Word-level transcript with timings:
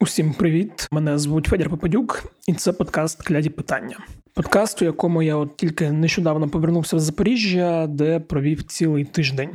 Усім 0.00 0.34
привіт! 0.34 0.88
Мене 0.90 1.18
звуть 1.18 1.46
Федір 1.46 1.70
Попадюк, 1.70 2.24
і 2.46 2.54
це 2.54 2.72
подкаст 2.72 3.22
Кляді 3.22 3.50
питання. 3.50 3.98
Подкаст, 4.36 4.82
у 4.82 4.84
якому 4.84 5.22
я 5.22 5.36
от 5.36 5.56
тільки 5.56 5.92
нещодавно 5.92 6.48
повернувся 6.48 6.96
в 6.96 7.00
Запоріжжя, 7.00 7.86
де 7.86 8.20
провів 8.20 8.62
цілий 8.62 9.04
тиждень. 9.04 9.50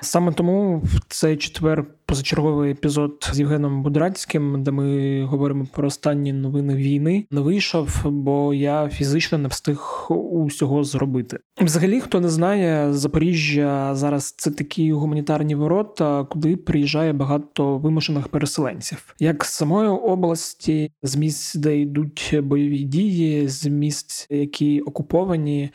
Саме 0.00 0.32
тому 0.32 0.78
в 0.78 1.00
цей 1.08 1.36
четвер 1.36 1.84
позачерговий 2.08 2.70
епізод 2.70 3.30
з 3.32 3.38
Євгеном 3.38 3.82
Будрацьким, 3.82 4.62
де 4.62 4.70
ми 4.70 5.22
говоримо 5.24 5.66
про 5.72 5.86
останні 5.86 6.32
новини 6.32 6.74
війни, 6.74 7.26
не 7.30 7.40
вийшов, 7.40 8.00
бо 8.04 8.54
я 8.54 8.88
фізично 8.88 9.38
не 9.38 9.48
встиг 9.48 10.06
усього 10.30 10.84
зробити. 10.84 11.38
Взагалі, 11.60 12.00
хто 12.00 12.20
не 12.20 12.28
знає, 12.28 12.92
Запоріжжя 12.92 13.94
зараз 13.94 14.34
це 14.36 14.50
такі 14.50 14.92
гуманітарні 14.92 15.54
ворота, 15.54 16.24
куди 16.24 16.56
приїжджає 16.56 17.12
багато 17.12 17.78
вимушених 17.78 18.28
переселенців, 18.28 19.14
як 19.18 19.44
з 19.44 19.48
самої 19.48 19.88
області, 19.88 20.92
з 21.02 21.16
місць, 21.16 21.54
де 21.54 21.78
йдуть 21.78 22.38
бойові 22.42 22.78
дії, 22.78 23.48
з 23.48 23.66
місць, 23.66 24.17
які 24.30 24.80
окуповані, 24.80 25.70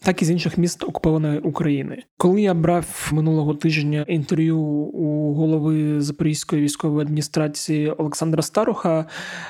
так 0.00 0.22
і 0.22 0.24
з 0.24 0.30
інших 0.30 0.58
міст 0.58 0.84
окупованої 0.84 1.38
України. 1.38 2.02
Коли 2.16 2.42
я 2.42 2.54
брав 2.54 3.10
минулого 3.12 3.54
тижня 3.54 4.04
інтерв'ю 4.08 4.58
у 4.58 5.34
голови 5.34 6.00
Запорізької 6.00 6.62
військової 6.62 7.02
адміністрації 7.02 7.90
Олександра 7.90 8.42
Старуха 8.42 9.06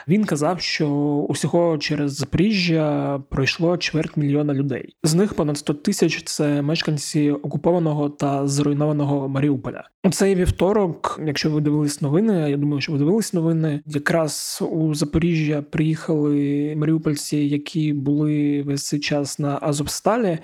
він 0.09 0.25
казав, 0.25 0.61
що 0.61 0.89
усього 1.29 1.79
через 1.79 2.15
Запоріжжя 2.15 3.19
пройшло 3.31 3.77
чверть 3.77 4.17
мільйона 4.17 4.55
людей. 4.55 4.97
З 5.03 5.15
них 5.15 5.35
понад 5.35 5.59
100 5.59 5.75
тисяч 5.75 6.23
це 6.25 6.63
мешканці 6.63 7.31
окупованого 7.31 8.09
та 8.09 8.47
зруйнованого 8.47 9.29
Маріуполя. 9.29 9.85
У 10.05 10.11
цей 10.11 10.35
вівторок, 10.35 11.21
якщо 11.27 11.51
ви 11.51 11.61
дивились 11.61 12.03
новини, 12.03 12.51
я 12.51 12.57
думаю, 12.57 12.81
що 12.81 12.93
ви 12.93 12.99
дивились 12.99 13.33
новини. 13.33 13.81
Якраз 13.87 14.63
у 14.73 14.95
Запоріжжя 14.95 15.63
приїхали 15.63 16.75
маріупольці, 16.77 17.37
які 17.37 17.93
були 17.93 18.36
весь 18.63 18.87
цей 18.87 19.01
час 19.01 19.39
на 19.39 19.59
Азовсталі, 19.63 20.39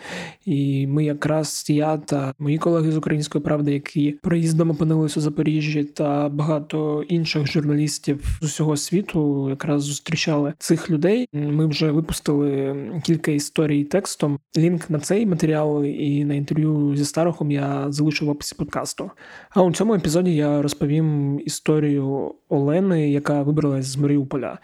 і 0.46 0.86
ми 0.86 1.04
якраз 1.04 1.64
я 1.68 1.96
та 1.96 2.34
мої 2.38 2.58
колеги 2.58 2.92
з 2.92 2.96
української 2.96 3.44
правди, 3.44 3.72
які 3.72 4.10
проїздом 4.22 4.70
опинились 4.70 5.16
у. 5.16 5.22
Запоріжжі 5.22 5.84
та 5.84 6.28
багато 6.28 7.02
інших 7.08 7.46
журналістів 7.46 8.38
з 8.40 8.44
усього 8.44 8.76
світу 8.76 9.50
якраз 9.50 9.82
зустрічали 9.82 10.52
цих 10.58 10.90
людей. 10.90 11.28
Ми 11.32 11.66
вже 11.66 11.90
випустили 11.90 12.76
кілька 13.04 13.30
історій 13.30 13.84
текстом. 13.84 14.38
Лінк 14.56 14.90
на 14.90 14.98
цей 14.98 15.26
матеріал 15.26 15.84
і 15.84 16.24
на 16.24 16.34
інтерв'ю 16.34 16.96
зі 16.96 17.04
Старохом 17.04 17.50
я 17.50 17.86
залишу 17.88 18.26
в 18.26 18.28
описі 18.28 18.54
подкасту. 18.54 19.10
А 19.50 19.62
у 19.62 19.72
цьому 19.72 19.94
епізоді 19.94 20.34
я 20.34 20.62
розповім 20.62 21.40
історію 21.44 22.34
Олени, 22.48 23.10
яка 23.10 23.42
вибралась 23.42 23.86
з 23.86 23.96
Маріуполя. 23.96 24.58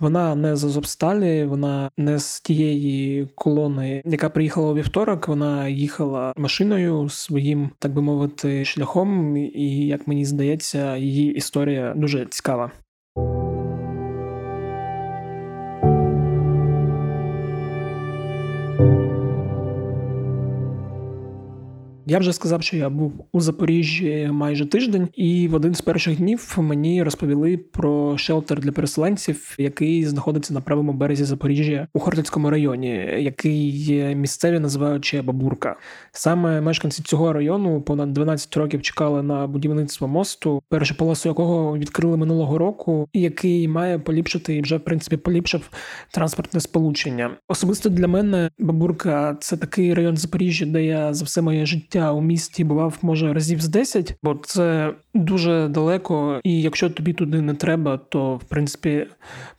Вона 0.00 0.34
не 0.34 0.56
з 0.56 0.64
Азовсталі, 0.64 1.44
вона 1.44 1.90
не 1.96 2.18
з 2.18 2.40
тієї 2.40 2.73
колони, 3.34 4.02
яка 4.04 4.28
приїхала 4.28 4.72
у 4.72 4.74
вівторок. 4.74 5.28
Вона 5.28 5.68
їхала 5.68 6.32
машиною 6.36 7.08
своїм, 7.08 7.70
так 7.78 7.92
би 7.92 8.02
мовити, 8.02 8.64
шляхом, 8.64 9.36
і 9.36 9.86
як 9.86 10.08
мені 10.08 10.24
здається, 10.24 10.96
її 10.96 11.34
історія 11.34 11.94
дуже 11.96 12.26
цікава. 12.26 12.70
Я 22.14 22.20
вже 22.20 22.32
сказав, 22.32 22.62
що 22.62 22.76
я 22.76 22.88
був 22.88 23.12
у 23.32 23.40
Запоріжжі 23.40 24.28
майже 24.32 24.66
тиждень, 24.66 25.08
і 25.14 25.48
в 25.48 25.54
один 25.54 25.74
з 25.74 25.80
перших 25.80 26.16
днів 26.16 26.56
мені 26.58 27.02
розповіли 27.02 27.56
про 27.56 28.18
шелтер 28.18 28.60
для 28.60 28.72
переселенців, 28.72 29.54
який 29.58 30.04
знаходиться 30.04 30.54
на 30.54 30.60
правому 30.60 30.92
березі 30.92 31.24
Запоріжжя 31.24 31.88
у 31.94 31.98
Хортицькому 31.98 32.50
районі, 32.50 32.88
який 33.18 34.14
місцеві 34.14 34.58
називають 34.58 35.04
Чебабурка. 35.04 35.76
Саме 36.12 36.60
мешканці 36.60 37.02
цього 37.02 37.32
району 37.32 37.80
понад 37.80 38.12
12 38.12 38.56
років 38.56 38.82
чекали 38.82 39.22
на 39.22 39.46
будівництво 39.46 40.08
мосту, 40.08 40.62
першу 40.68 40.96
полосу 40.96 41.28
якого 41.28 41.78
відкрили 41.78 42.16
минулого 42.16 42.58
року, 42.58 43.08
і 43.12 43.20
який 43.20 43.68
має 43.68 43.98
поліпшити 43.98 44.56
і 44.56 44.60
вже 44.60 44.76
в 44.76 44.84
принципі 44.84 45.16
поліпшив 45.16 45.70
транспортне 46.10 46.60
сполучення. 46.60 47.30
Особисто 47.48 47.88
для 47.88 48.08
мене 48.08 48.50
Бабурка 48.58 49.36
це 49.40 49.56
такий 49.56 49.94
район 49.94 50.16
Запоріжжя, 50.16 50.66
де 50.66 50.84
я 50.84 51.14
за 51.14 51.24
все 51.24 51.42
моє 51.42 51.66
життя 51.66 52.03
у 52.12 52.20
місті 52.20 52.64
бував 52.64 52.98
може 53.02 53.32
разів 53.32 53.60
з 53.60 53.68
10, 53.68 54.16
бо 54.22 54.34
це 54.34 54.94
дуже 55.14 55.68
далеко, 55.68 56.40
і 56.44 56.62
якщо 56.62 56.90
тобі 56.90 57.12
туди 57.12 57.40
не 57.40 57.54
треба, 57.54 57.96
то 57.96 58.36
в 58.36 58.44
принципі 58.44 59.06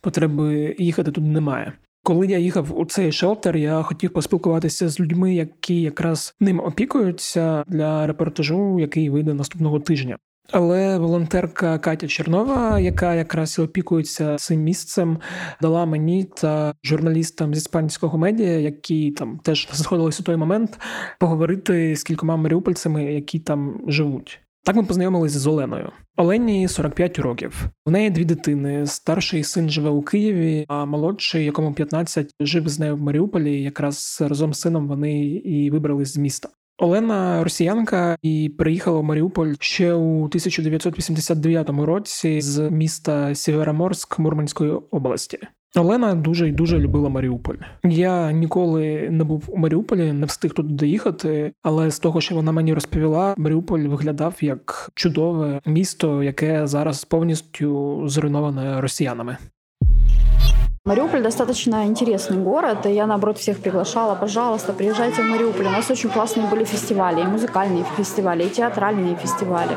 потреби 0.00 0.76
їхати 0.78 1.12
туди 1.12 1.26
немає. 1.26 1.72
Коли 2.02 2.26
я 2.26 2.38
їхав 2.38 2.78
у 2.78 2.84
цей 2.84 3.12
шелтер, 3.12 3.56
я 3.56 3.82
хотів 3.82 4.12
поспілкуватися 4.12 4.88
з 4.88 5.00
людьми, 5.00 5.34
які 5.34 5.80
якраз 5.80 6.34
ним 6.40 6.60
опікуються 6.60 7.64
для 7.66 8.06
репортажу, 8.06 8.80
який 8.80 9.10
вийде 9.10 9.34
наступного 9.34 9.80
тижня. 9.80 10.16
Але 10.52 10.98
волонтерка 10.98 11.78
Катя 11.78 12.08
Чернова, 12.08 12.80
яка 12.80 13.14
якраз 13.14 13.58
і 13.58 13.62
опікується 13.62 14.36
цим 14.36 14.60
місцем, 14.60 15.18
дала 15.62 15.86
мені 15.86 16.24
та 16.24 16.74
журналістам 16.84 17.54
з 17.54 17.58
іспанського 17.58 18.18
медіа, 18.18 18.58
які 18.58 19.10
там 19.10 19.38
теж 19.42 19.68
знаходились 19.72 20.20
у 20.20 20.22
той 20.22 20.36
момент, 20.36 20.78
поговорити 21.20 21.96
з 21.96 22.02
кількома 22.02 22.36
маріупольцями, 22.36 23.04
які 23.04 23.38
там 23.38 23.80
живуть. 23.86 24.40
Так 24.66 24.76
ми 24.76 24.82
познайомилися 24.82 25.38
з 25.38 25.46
Оленою. 25.46 25.92
Олені 26.16 26.68
45 26.68 27.18
років. 27.18 27.66
У 27.86 27.90
неї 27.90 28.10
дві 28.10 28.24
дитини. 28.24 28.86
Старший 28.86 29.44
син 29.44 29.70
живе 29.70 29.90
у 29.90 30.02
Києві, 30.02 30.64
а 30.68 30.84
молодший, 30.84 31.44
якому 31.44 31.72
15, 31.74 32.34
жив 32.40 32.68
з 32.68 32.78
нею 32.78 32.96
в 32.96 33.00
Маріуполі. 33.00 33.62
Якраз 33.62 34.18
разом 34.20 34.54
з 34.54 34.60
сином 34.60 34.88
вони 34.88 35.24
і 35.26 35.70
вибрались 35.70 36.12
з 36.12 36.16
міста. 36.16 36.48
Олена 36.78 37.44
росіянка 37.44 38.16
і 38.22 38.54
приїхала 38.58 39.00
в 39.00 39.04
Маріуполь 39.04 39.54
ще 39.60 39.94
у 39.94 40.24
1989 40.24 41.70
році 41.70 42.40
з 42.40 42.70
міста 42.70 43.34
Сєвєроморськ 43.34 44.18
Мурманської 44.18 44.70
області. 44.90 45.38
Олена 45.76 46.14
дуже 46.14 46.48
і 46.48 46.52
дуже 46.52 46.78
любила 46.78 47.08
Маріуполь. 47.08 47.56
Я 47.84 48.32
ніколи 48.32 49.08
не 49.10 49.24
був 49.24 49.44
у 49.48 49.56
Маріуполі, 49.56 50.12
не 50.12 50.26
встиг 50.26 50.52
туди 50.52 50.74
доїхати, 50.74 51.52
але 51.62 51.90
з 51.90 51.98
того, 51.98 52.20
що 52.20 52.34
вона 52.34 52.52
мені 52.52 52.74
розповіла, 52.74 53.34
Маріуполь 53.36 53.80
виглядав 53.80 54.34
як 54.40 54.90
чудове 54.94 55.60
місто, 55.66 56.22
яке 56.22 56.66
зараз 56.66 57.04
повністю 57.04 58.02
зруйноване 58.08 58.80
росіянами. 58.80 59.36
Мариуполь 60.86 61.20
достаточно 61.20 61.84
интересный 61.84 62.36
город, 62.36 62.86
и 62.86 62.92
я, 62.92 63.06
наоборот, 63.06 63.38
всех 63.38 63.58
приглашала, 63.58 64.14
пожалуйста, 64.14 64.72
приезжайте 64.72 65.20
в 65.20 65.24
Мариуполь. 65.24 65.66
У 65.66 65.70
нас 65.70 65.90
очень 65.90 66.08
классные 66.08 66.46
были 66.46 66.62
фестивали, 66.62 67.22
и 67.22 67.24
музыкальные 67.24 67.84
фестивали, 67.96 68.44
и 68.44 68.48
театральные 68.48 69.16
фестивали. 69.16 69.76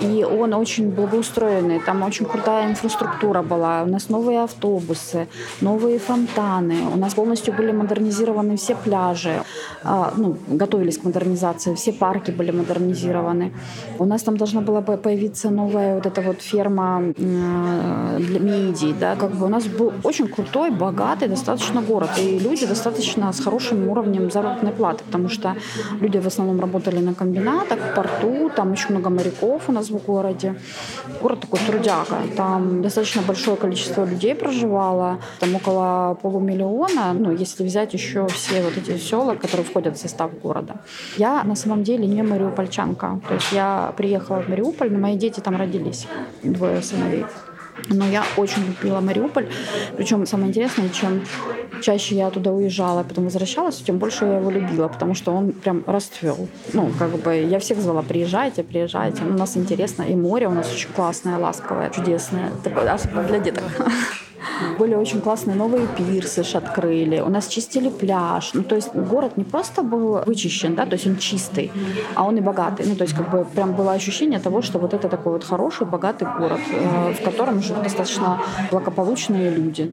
И 0.00 0.24
он 0.24 0.54
очень 0.54 0.88
благоустроенный, 0.88 1.80
там 1.80 2.02
очень 2.02 2.24
крутая 2.24 2.70
инфраструктура 2.70 3.42
была. 3.42 3.82
У 3.82 3.86
нас 3.88 4.08
новые 4.08 4.42
автобусы, 4.42 5.28
новые 5.60 5.98
фонтаны. 5.98 6.76
У 6.94 6.96
нас 6.96 7.12
полностью 7.12 7.52
были 7.52 7.70
модернизированы 7.72 8.56
все 8.56 8.74
пляжи, 8.74 9.42
а, 9.84 10.14
ну, 10.16 10.38
готовились 10.46 10.96
к 10.96 11.04
модернизации, 11.04 11.74
все 11.74 11.92
парки 11.92 12.30
были 12.30 12.52
модернизированы. 12.52 13.52
У 13.98 14.06
нас 14.06 14.22
там 14.22 14.38
должна 14.38 14.62
была 14.62 14.80
появиться 14.80 15.50
новая 15.50 15.96
вот 15.96 16.06
эта 16.06 16.22
вот 16.22 16.40
ферма 16.40 17.02
для 17.18 18.40
мидий, 18.40 18.94
да, 18.98 19.14
как 19.14 19.32
бы 19.32 19.44
у 19.44 19.50
нас 19.50 19.66
был 19.66 19.92
очень 20.04 20.28
крутой, 20.38 20.70
богатый 20.70 21.28
достаточно 21.28 21.82
город. 21.82 22.10
И 22.18 22.38
люди 22.38 22.66
достаточно 22.66 23.32
с 23.32 23.40
хорошим 23.40 23.88
уровнем 23.88 24.30
заработной 24.30 24.72
платы, 24.72 25.02
потому 25.04 25.28
что 25.28 25.56
люди 26.00 26.18
в 26.18 26.26
основном 26.26 26.60
работали 26.60 27.00
на 27.00 27.14
комбинатах, 27.14 27.78
в 27.78 27.94
порту, 27.94 28.50
там 28.56 28.72
очень 28.72 28.90
много 28.90 29.10
моряков 29.10 29.68
у 29.68 29.72
нас 29.72 29.90
в 29.90 30.06
городе. 30.06 30.54
Город 31.22 31.40
такой 31.40 31.60
трудяга. 31.66 32.16
Там 32.36 32.82
достаточно 32.82 33.22
большое 33.22 33.56
количество 33.56 34.04
людей 34.04 34.34
проживало, 34.34 35.18
там 35.40 35.56
около 35.56 36.16
полумиллиона, 36.22 37.12
ну, 37.14 37.32
если 37.32 37.64
взять 37.64 37.94
еще 37.94 38.26
все 38.28 38.62
вот 38.62 38.76
эти 38.76 38.98
села, 38.98 39.34
которые 39.34 39.64
входят 39.64 39.96
в 39.96 40.00
состав 40.00 40.30
города. 40.42 40.74
Я 41.16 41.42
на 41.44 41.56
самом 41.56 41.82
деле 41.82 42.06
не 42.06 42.22
мариупольчанка. 42.22 43.20
То 43.28 43.34
есть 43.34 43.52
я 43.52 43.92
приехала 43.96 44.40
в 44.42 44.48
Мариуполь, 44.48 44.92
но 44.92 44.98
мои 44.98 45.16
дети 45.16 45.40
там 45.40 45.56
родились, 45.56 46.06
двое 46.44 46.80
сыновей. 46.82 47.24
Но 47.88 48.06
я 48.06 48.24
очень 48.36 48.64
любила 48.66 49.00
Мариуполь. 49.00 49.48
Причем 49.96 50.26
самое 50.26 50.48
интересное, 50.48 50.88
чем 50.88 51.22
чаще 51.80 52.16
я 52.16 52.30
туда 52.30 52.52
уезжала, 52.52 53.02
потом 53.02 53.24
возвращалась, 53.24 53.76
тем 53.76 53.98
больше 53.98 54.24
я 54.24 54.38
его 54.38 54.50
любила, 54.50 54.88
потому 54.88 55.14
что 55.14 55.32
он 55.32 55.52
прям 55.52 55.84
расцвел. 55.86 56.48
Ну, 56.72 56.90
как 56.98 57.10
бы 57.10 57.34
я 57.34 57.58
всех 57.58 57.80
звала, 57.80 58.02
приезжайте, 58.02 58.62
приезжайте. 58.62 59.22
У 59.22 59.32
нас 59.32 59.56
интересно. 59.56 60.02
И 60.02 60.14
море 60.14 60.48
у 60.48 60.52
нас 60.52 60.72
очень 60.72 60.90
классное, 60.90 61.38
ласковое, 61.38 61.90
чудесное. 61.90 62.50
Такое, 62.64 62.92
особенно 62.92 63.22
для 63.24 63.38
деток. 63.38 63.64
Были 64.78 64.94
очень 64.94 65.20
классные 65.20 65.56
новые 65.56 65.86
пирсы 65.86 66.44
открыли. 66.54 67.20
У 67.20 67.28
нас 67.28 67.48
чистили 67.48 67.88
пляж. 67.88 68.50
Ну, 68.54 68.62
то 68.62 68.76
есть 68.76 68.94
город 68.94 69.36
не 69.36 69.44
просто 69.44 69.82
был 69.82 70.20
вычищен, 70.26 70.74
да, 70.74 70.86
то 70.86 70.94
есть 70.94 71.06
он 71.06 71.16
чистый, 71.16 71.70
а 72.14 72.24
он 72.24 72.36
и 72.36 72.40
богатый. 72.40 72.86
Ну, 72.86 72.94
то 72.94 73.04
есть 73.04 73.16
как 73.16 73.30
бы 73.30 73.44
прям 73.44 73.74
было 73.74 73.92
ощущение 73.92 74.38
того, 74.38 74.62
что 74.62 74.78
вот 74.78 74.94
это 74.94 75.08
такой 75.08 75.32
вот 75.32 75.44
хороший, 75.44 75.86
богатый 75.86 76.28
город, 76.38 76.60
э, 76.70 77.12
в 77.12 77.24
котором 77.24 77.62
живут 77.62 77.82
достаточно 77.82 78.40
благополучные 78.70 79.50
люди. 79.50 79.92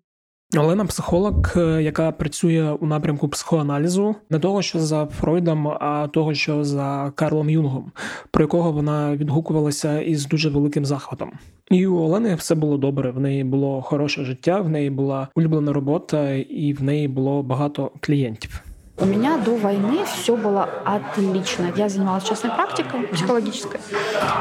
Олена 0.61 0.85
психолог, 0.85 1.33
е, 1.55 1.83
яка 1.83 2.11
працює 2.11 2.71
у 2.79 2.85
напрямку 2.85 3.29
психоаналізу, 3.29 4.15
не 4.29 4.39
того, 4.39 4.61
що 4.61 4.79
за 4.79 5.05
Фройдом, 5.05 5.67
а 5.67 6.07
того, 6.13 6.33
що 6.33 6.63
за 6.63 7.11
Карлом 7.15 7.49
Юнгом, 7.49 7.91
про 8.31 8.43
якого 8.43 8.71
вона 8.71 9.15
відгукувалася 9.15 10.01
із 10.01 10.25
дуже 10.27 10.49
великим 10.49 10.85
захватом. 10.85 11.31
І 11.71 11.87
у 11.87 11.97
Олени 11.97 12.35
все 12.35 12.55
було 12.55 12.77
добре. 12.77 13.11
В 13.11 13.19
неї 13.19 13.43
було 13.43 13.81
хороше 13.81 14.23
життя, 14.23 14.61
в 14.61 14.69
неї 14.69 14.89
була 14.89 15.27
улюблена 15.35 15.73
робота, 15.73 16.33
і 16.33 16.73
в 16.73 16.83
неї 16.83 17.07
було 17.07 17.43
багато 17.43 17.91
клієнтів. 17.99 18.61
У 18.97 19.05
меня 19.05 19.37
до 19.37 19.57
войны 19.57 20.05
все 20.05 20.37
было 20.37 20.69
отлично. 20.85 21.69
Я 21.75 21.89
занималась 21.89 22.23
частной 22.23 22.51
практикой 22.51 23.01
психологической. 23.07 23.81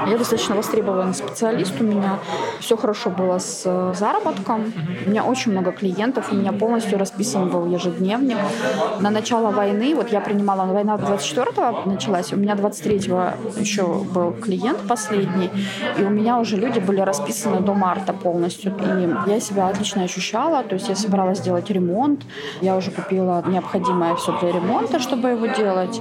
Я 0.07 0.17
достаточно 0.17 0.55
востребованный 0.55 1.15
специалист. 1.15 1.81
У 1.81 1.85
меня 1.85 2.21
все 2.61 2.77
хорошо 2.77 3.11
было 3.11 3.39
с 3.39 3.63
э, 3.65 3.93
заработком. 3.97 4.73
У 5.07 5.11
меня 5.11 5.25
очень 5.25 5.51
много 5.51 5.73
клиентов. 5.73 6.31
У 6.31 6.37
меня 6.37 6.53
полностью 6.53 6.99
расписан 6.99 7.51
был 7.51 7.67
ежедневник. 7.67 8.37
На 9.01 9.11
начало 9.11 9.51
войны, 9.51 9.93
вот 9.97 10.13
я 10.13 10.21
принимала, 10.21 10.73
война 10.73 10.95
24-го 10.95 11.91
началась, 11.91 12.33
у 12.33 12.37
меня 12.37 12.55
23-го 12.55 13.59
еще 13.59 13.87
был 13.87 14.33
клиент 14.35 14.87
последний, 14.87 15.51
и 15.99 16.03
у 16.03 16.11
меня 16.11 16.39
уже 16.39 16.57
люди 16.57 16.79
были 16.79 17.01
расписаны 17.01 17.61
до 17.61 17.75
марта 17.75 18.13
полностью. 18.13 18.73
И 18.73 19.31
я 19.31 19.41
себя 19.41 19.67
отлично 19.67 20.05
ощущала, 20.05 20.63
то 20.63 20.75
есть 20.75 20.89
я 20.89 20.95
собиралась 20.95 21.39
сделать 21.39 21.69
ремонт, 21.71 22.23
я 22.61 22.77
уже 22.77 22.93
купила 22.93 23.43
необходимое 23.47 24.15
все 24.15 24.33
для 24.45 24.53
ремонта, 24.53 24.99
чтобы 24.99 25.29
его 25.31 25.47
делать. 25.47 26.01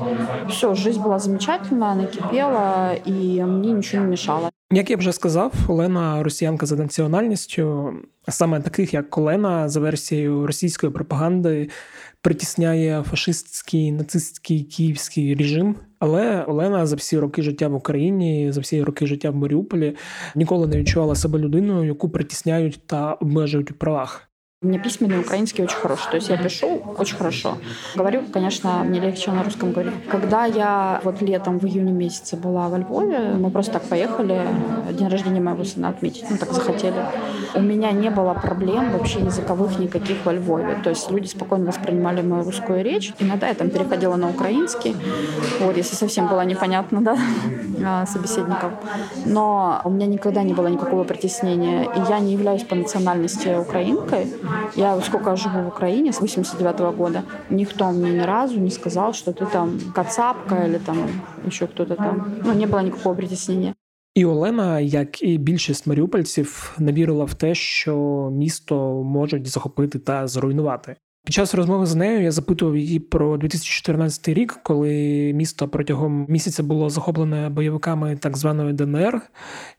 Все, 0.49 0.75
жизнь 0.75 1.01
была 1.01 1.19
замечательная, 1.19 1.91
она 1.91 2.05
кипела, 2.05 2.93
и 2.93 3.43
мне 3.43 3.71
ничего 3.71 4.03
не 4.03 4.09
мешало. 4.09 4.49
Як 4.71 4.89
я 4.89 4.97
вже 4.97 5.13
сказав, 5.13 5.53
Олена 5.67 6.23
росіянка 6.23 6.65
за 6.65 6.75
національністю, 6.75 7.93
саме 8.29 8.61
таких 8.61 8.93
як 8.93 9.17
Олена, 9.17 9.69
за 9.69 9.79
версією 9.79 10.47
російської 10.47 10.91
пропаганди, 10.91 11.69
притісняє 12.21 13.03
фашистський 13.09 13.91
нацистський 13.91 14.63
київський 14.63 15.35
режим. 15.35 15.75
Але 15.99 16.43
Олена 16.43 16.85
за 16.85 16.95
всі 16.95 17.19
роки 17.19 17.41
життя 17.41 17.67
в 17.67 17.75
Україні, 17.75 18.51
за 18.51 18.61
всі 18.61 18.83
роки 18.83 19.07
життя 19.07 19.29
в 19.29 19.35
Маріуполі 19.35 19.95
ніколи 20.35 20.67
не 20.67 20.77
відчувала 20.77 21.15
себе 21.15 21.39
людиною, 21.39 21.87
яку 21.87 22.09
притісняють 22.09 22.79
та 22.85 23.13
обмежують 23.13 23.71
у 23.71 23.73
правах. 23.73 24.32
У 24.63 24.67
меня 24.67 24.79
письменный 24.79 25.19
украинский 25.19 25.61
очень 25.61 25.75
хороший. 25.75 26.09
То 26.09 26.15
есть 26.15 26.29
я 26.29 26.37
пишу 26.37 26.81
очень 26.97 27.17
хорошо. 27.17 27.57
Говорю, 27.95 28.21
конечно, 28.31 28.81
мне 28.85 29.01
легче 29.01 29.29
на 29.31 29.43
русском 29.43 29.73
говорить. 29.73 29.93
Когда 30.09 30.45
я 30.45 31.01
вот 31.03 31.21
летом 31.21 31.59
в 31.59 31.65
июне 31.65 31.91
месяце 31.91 32.37
была 32.37 32.69
во 32.69 32.77
Львове, 32.77 33.33
мы 33.37 33.51
просто 33.51 33.73
так 33.73 33.83
поехали 33.83 34.47
день 34.91 35.09
рождения 35.09 35.41
моего 35.41 35.65
сына 35.65 35.89
отметить. 35.89 36.23
Ну, 36.29 36.37
так 36.37 36.53
захотели. 36.53 37.05
У 37.55 37.59
меня 37.59 37.91
не 37.91 38.09
было 38.09 38.33
проблем 38.33 38.91
вообще 38.93 39.19
языковых 39.19 39.79
никаких 39.79 40.23
во 40.23 40.31
Львове. 40.31 40.77
То 40.81 40.91
есть 40.91 41.11
люди 41.11 41.27
спокойно 41.27 41.65
воспринимали 41.65 42.21
мою 42.21 42.45
русскую 42.45 42.81
речь. 42.85 43.13
Иногда 43.19 43.49
я 43.49 43.55
там 43.55 43.69
переходила 43.69 44.15
на 44.15 44.29
украинский. 44.29 44.95
Вот, 45.59 45.75
если 45.75 45.95
совсем 45.95 46.29
было 46.29 46.45
непонятно, 46.45 47.01
да, 47.01 47.17
а, 47.85 48.05
собеседникам. 48.05 48.75
Но 49.25 49.81
у 49.83 49.89
меня 49.89 50.05
никогда 50.05 50.41
не 50.41 50.53
было 50.53 50.67
никакого 50.67 51.03
притеснения. 51.03 51.83
И 51.83 52.09
я 52.09 52.19
не 52.19 52.31
являюсь 52.31 52.63
по 52.63 52.75
национальности 52.75 53.57
украинкой. 53.59 54.27
Я 54.75 55.01
сколько 55.01 55.35
живу 55.35 55.63
в 55.63 55.67
Украине 55.67 56.09
с 56.09 56.21
89 56.21 56.81
-го 56.81 56.95
года, 56.95 57.23
никто 57.49 57.91
мне 57.91 58.11
ни 58.11 58.25
разу 58.25 58.59
не 58.59 58.71
сказал, 58.71 59.13
что 59.13 59.31
ты 59.31 59.51
там 59.51 59.79
кацапка 59.95 60.55
или 60.65 60.79
там 60.79 60.97
еще 61.47 61.67
кто-то 61.67 61.95
там. 61.95 62.33
Ну, 62.45 62.53
не 62.53 62.67
было 62.67 62.83
никакого 62.83 63.15
притеснения. 63.15 63.73
І 64.15 64.25
Олена, 64.25 64.79
як 64.79 65.23
і 65.23 65.37
більшість 65.37 65.87
маріупольців, 65.87 66.75
не 66.79 66.93
вірила 66.93 67.25
в 67.25 67.33
те, 67.33 67.55
що 67.55 67.95
місто 68.33 69.03
можуть 69.03 69.47
захопити 69.47 69.99
та 69.99 70.27
зруйнувати. 70.27 70.95
Під 71.25 71.33
час 71.33 71.55
розмови 71.55 71.85
з 71.85 71.95
нею 71.95 72.21
я 72.21 72.31
запитував 72.31 72.77
її 72.77 72.99
про 72.99 73.37
2014 73.37 74.27
рік, 74.27 74.59
коли 74.63 74.91
місто 75.35 75.67
протягом 75.67 76.25
місяця 76.29 76.63
було 76.63 76.89
захоплене 76.89 77.49
бойовиками 77.49 78.15
так 78.15 78.37
званої 78.37 78.73
ДНР, 78.73 79.21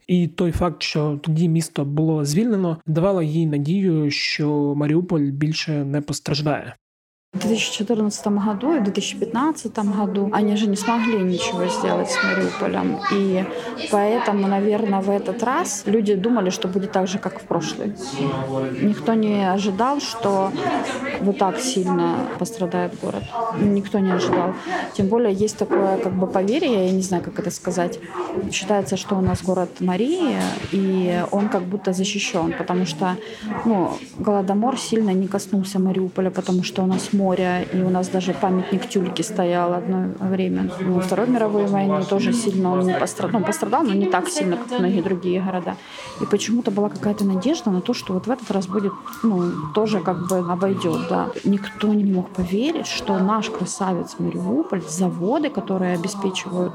і 0.06 0.28
той 0.28 0.52
факт, 0.52 0.82
що 0.82 1.20
тоді 1.22 1.48
місто 1.48 1.84
було 1.84 2.24
звільнено, 2.24 2.78
давало 2.86 3.22
їй 3.22 3.46
надію, 3.46 4.10
що 4.10 4.74
Маріуполь 4.76 5.20
більше 5.20 5.84
не 5.84 6.00
постраждає. 6.00 6.74
В 7.34 7.40
2014 7.40 8.26
году 8.28 8.76
и 8.76 8.78
в 8.78 8.84
2015 8.84 9.76
году 9.96 10.30
они 10.32 10.54
же 10.54 10.68
не 10.68 10.76
смогли 10.76 11.18
ничего 11.18 11.66
сделать 11.66 12.08
с 12.08 12.16
Мариуполем. 12.22 13.00
И 13.12 13.44
поэтому, 13.90 14.46
наверное, 14.46 15.00
в 15.00 15.10
этот 15.10 15.42
раз 15.42 15.82
люди 15.84 16.14
думали, 16.14 16.50
что 16.50 16.68
будет 16.68 16.92
так 16.92 17.08
же, 17.08 17.18
как 17.18 17.40
в 17.40 17.42
прошлый. 17.42 17.94
Никто 18.80 19.14
не 19.14 19.50
ожидал, 19.50 20.00
что 20.00 20.52
вот 21.22 21.38
так 21.38 21.58
сильно 21.58 22.18
пострадает 22.38 22.92
город. 23.02 23.24
Никто 23.60 23.98
не 23.98 24.12
ожидал. 24.12 24.54
Тем 24.92 25.08
более 25.08 25.34
есть 25.34 25.58
такое 25.58 25.98
как 25.98 26.12
бы 26.16 26.28
поверье, 26.28 26.86
я 26.86 26.92
не 26.92 27.02
знаю, 27.02 27.24
как 27.24 27.40
это 27.40 27.50
сказать. 27.50 27.98
Считается, 28.52 28.96
что 28.96 29.16
у 29.16 29.20
нас 29.20 29.42
город 29.42 29.70
Марии, 29.80 30.36
и 30.70 31.20
он 31.32 31.48
как 31.48 31.62
будто 31.62 31.92
защищен, 31.92 32.54
потому 32.56 32.86
что 32.86 33.16
ну, 33.64 33.90
Голодомор 34.18 34.78
сильно 34.78 35.10
не 35.10 35.26
коснулся 35.26 35.80
Мариуполя, 35.80 36.30
потому 36.30 36.62
что 36.62 36.82
у 36.82 36.86
нас 36.86 37.12
море 37.12 37.23
моря, 37.24 37.62
и 37.62 37.82
у 37.82 37.90
нас 37.90 38.08
даже 38.08 38.34
памятник 38.34 38.88
Тюльки 38.88 39.22
стоял 39.22 39.72
одно 39.72 39.98
время. 40.20 40.70
Во 40.80 41.00
Второй 41.00 41.28
мировой 41.28 41.66
войне 41.66 42.00
тоже 42.08 42.32
сильно 42.32 42.72
он 42.72 42.86
не 42.86 42.94
пострадал, 42.94 43.40
ну, 43.40 43.46
пострадал, 43.46 43.82
но 43.82 43.94
не 43.94 44.06
так 44.06 44.28
сильно, 44.28 44.56
как 44.56 44.78
многие 44.78 45.02
другие 45.02 45.40
города. 45.40 45.76
И 46.22 46.26
почему-то 46.26 46.70
была 46.70 46.88
какая-то 46.88 47.24
надежда 47.24 47.70
на 47.70 47.80
то, 47.80 47.94
что 47.94 48.12
вот 48.14 48.26
в 48.26 48.30
этот 48.30 48.50
раз 48.50 48.66
будет, 48.66 48.92
ну, 49.22 49.42
тоже 49.74 50.00
как 50.00 50.28
бы 50.28 50.38
обойдет, 50.38 51.08
да. 51.08 51.28
Никто 51.44 51.94
не 51.94 52.04
мог 52.04 52.28
поверить, 52.28 52.86
что 52.86 53.18
наш 53.18 53.50
красавец 53.50 54.16
Мариуполь, 54.18 54.82
заводы, 54.88 55.48
которые 55.50 55.94
обеспечивают 55.94 56.72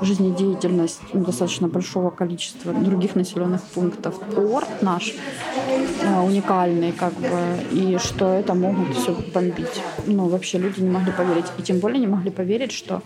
жизнедеятельность 0.00 1.00
ну, 1.12 1.24
достаточно 1.24 1.68
большого 1.68 2.10
количества 2.10 2.72
других 2.72 3.16
населенных 3.16 3.60
пунктов, 3.74 4.14
порт 4.34 4.82
наш 4.82 5.14
э, 6.02 6.20
уникальный, 6.20 6.92
как 6.92 7.12
бы, 7.12 7.40
и 7.72 7.98
что 7.98 8.24
это 8.40 8.54
могут 8.54 8.96
все 8.96 9.14
бомбить 9.34 9.82
ну, 10.06 10.28
вообще 10.28 10.58
люди 10.58 10.80
не 10.80 10.90
могли 10.90 11.12
поверить. 11.12 11.46
И 11.58 11.62
тем 11.62 11.78
более 11.78 12.00
не 12.00 12.06
могли 12.06 12.30
поверить, 12.30 12.72
что, 12.72 13.02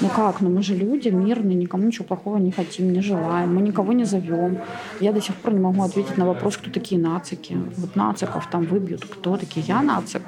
ну 0.00 0.08
как, 0.08 0.40
ну 0.40 0.50
мы 0.50 0.62
же 0.62 0.74
люди 0.74 1.08
мирные, 1.08 1.56
никому 1.56 1.86
ничего 1.86 2.04
плохого 2.04 2.38
не 2.38 2.50
хотим, 2.50 2.92
не 2.92 3.00
желаем, 3.00 3.54
мы 3.54 3.62
никого 3.62 3.92
не 3.92 4.04
зовем. 4.04 4.58
Я 5.00 5.12
до 5.12 5.20
сих 5.20 5.34
пор 5.36 5.54
не 5.54 5.60
могу 5.60 5.82
ответить 5.82 6.16
на 6.16 6.26
вопрос, 6.26 6.56
кто 6.56 6.70
такие 6.70 7.00
нацики. 7.00 7.56
Вот 7.76 7.96
нациков 7.96 8.48
там 8.50 8.64
выбьют, 8.64 9.04
кто 9.04 9.36
такие? 9.36 9.64
Я 9.66 9.82
нацик. 9.82 10.22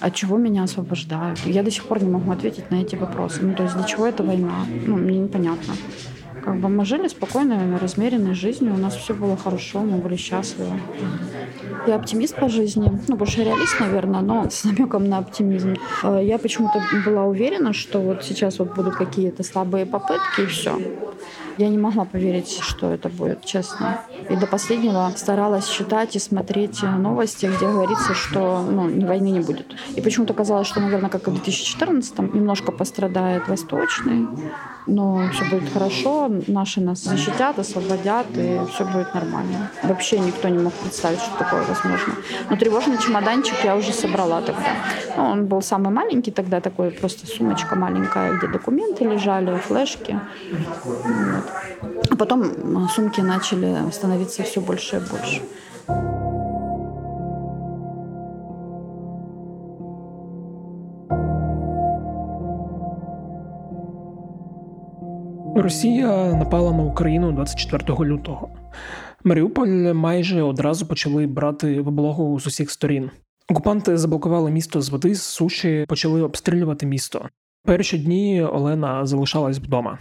От 0.00 0.14
чего 0.14 0.36
меня 0.36 0.64
освобождают? 0.64 1.38
Я 1.46 1.62
до 1.62 1.70
сих 1.70 1.84
пор 1.84 2.02
не 2.02 2.10
могу 2.10 2.30
ответить 2.30 2.70
на 2.70 2.76
эти 2.82 2.94
вопросы. 2.94 3.40
Ну, 3.42 3.54
то 3.54 3.62
есть 3.62 3.74
для 3.74 3.84
чего 3.84 4.06
эта 4.06 4.22
война? 4.22 4.66
Ну, 4.86 4.96
мне 4.96 5.18
непонятно. 5.18 5.74
Как 6.44 6.60
бы 6.60 6.68
мы 6.68 6.84
жили 6.84 7.08
спокойной, 7.08 7.78
размеренной 7.78 8.34
жизнью, 8.34 8.74
у 8.74 8.76
нас 8.76 8.94
все 8.94 9.14
было 9.14 9.34
хорошо, 9.34 9.80
мы 9.80 9.96
были 9.96 10.16
счастливы. 10.16 10.78
Я 11.86 11.96
оптимист 11.96 12.36
по 12.36 12.50
жизни, 12.50 12.92
ну, 13.08 13.16
больше 13.16 13.44
реалист, 13.44 13.80
наверное, 13.80 14.20
но 14.20 14.50
с 14.50 14.64
намеком 14.64 15.08
на 15.08 15.18
оптимизм. 15.18 15.76
Э, 16.02 16.20
я 16.22 16.38
почему-то 16.38 16.82
была 17.06 17.24
уверена, 17.24 17.72
что 17.72 18.00
вот 18.00 18.24
сейчас 18.24 18.58
вот 18.58 18.74
будут 18.74 18.96
какие-то 18.96 19.42
слабые 19.42 19.86
попытки 19.86 20.42
и 20.42 20.46
все. 20.46 20.78
Я 21.56 21.68
не 21.68 21.78
могла 21.78 22.04
поверить, 22.04 22.58
что 22.60 22.90
это 22.90 23.08
будет, 23.08 23.44
честно. 23.46 24.00
И 24.28 24.36
до 24.36 24.46
последнего 24.46 25.10
старалась 25.16 25.68
читать 25.68 26.16
и 26.16 26.18
смотреть 26.18 26.82
новости, 26.82 27.46
где 27.46 27.66
говорится, 27.66 28.12
что 28.12 28.60
ну, 28.62 29.06
войны 29.06 29.30
не 29.30 29.40
будет. 29.40 29.74
И 29.96 30.00
почему-то 30.02 30.34
казалось, 30.34 30.66
что, 30.66 30.80
наверное, 30.80 31.10
как 31.10 31.26
и 31.28 31.30
в 31.30 31.34
2014 31.34 32.18
немножко 32.34 32.70
пострадает 32.72 33.48
Восточный, 33.48 34.26
но 34.89 35.29
все 35.31 35.45
будет 35.45 35.71
хорошо, 35.71 36.29
наши 36.47 36.81
нас 36.81 37.03
защитят, 37.03 37.59
освободят, 37.59 38.25
и 38.35 38.59
все 38.73 38.85
будет 38.85 39.13
нормально. 39.13 39.69
Вообще 39.83 40.19
никто 40.19 40.49
не 40.49 40.57
мог 40.57 40.73
представить, 40.73 41.19
что 41.19 41.37
такое 41.37 41.63
возможно. 41.63 42.13
Но 42.49 42.55
тревожный 42.57 42.97
чемоданчик 42.97 43.55
я 43.63 43.75
уже 43.75 43.93
собрала 43.93 44.41
тогда. 44.41 44.75
Ну, 45.15 45.23
он 45.23 45.45
был 45.45 45.61
самый 45.61 45.91
маленький 45.91 46.31
тогда, 46.31 46.59
такой 46.59 46.91
просто 46.91 47.27
сумочка 47.27 47.75
маленькая, 47.75 48.33
где 48.37 48.47
документы 48.47 49.03
лежали, 49.05 49.57
флешки. 49.57 50.19
Вот. 50.83 51.45
А 52.11 52.15
потом 52.15 52.89
сумки 52.89 53.21
начали 53.21 53.91
становиться 53.91 54.43
все 54.43 54.59
больше 54.59 54.97
и 54.97 54.99
больше. 54.99 55.41
Росія 65.64 66.34
напала 66.34 66.72
на 66.72 66.82
Україну 66.82 67.32
24 67.32 67.98
лютого. 68.10 68.48
Маріуполь 69.24 69.92
майже 69.92 70.42
одразу 70.42 70.86
почали 70.86 71.26
брати 71.26 71.80
в 71.80 71.88
облогу 71.88 72.40
з 72.40 72.46
усіх 72.46 72.70
сторін. 72.70 73.10
Окупанти 73.48 73.96
заблокували 73.96 74.50
місто 74.50 74.80
з 74.80 74.88
води, 74.88 75.14
з 75.14 75.22
суші, 75.22 75.84
почали 75.88 76.22
обстрілювати 76.22 76.86
місто. 76.86 77.28
Перші 77.64 77.98
дні 77.98 78.42
Олена 78.42 79.06
залишалась 79.06 79.58
вдома. 79.58 79.98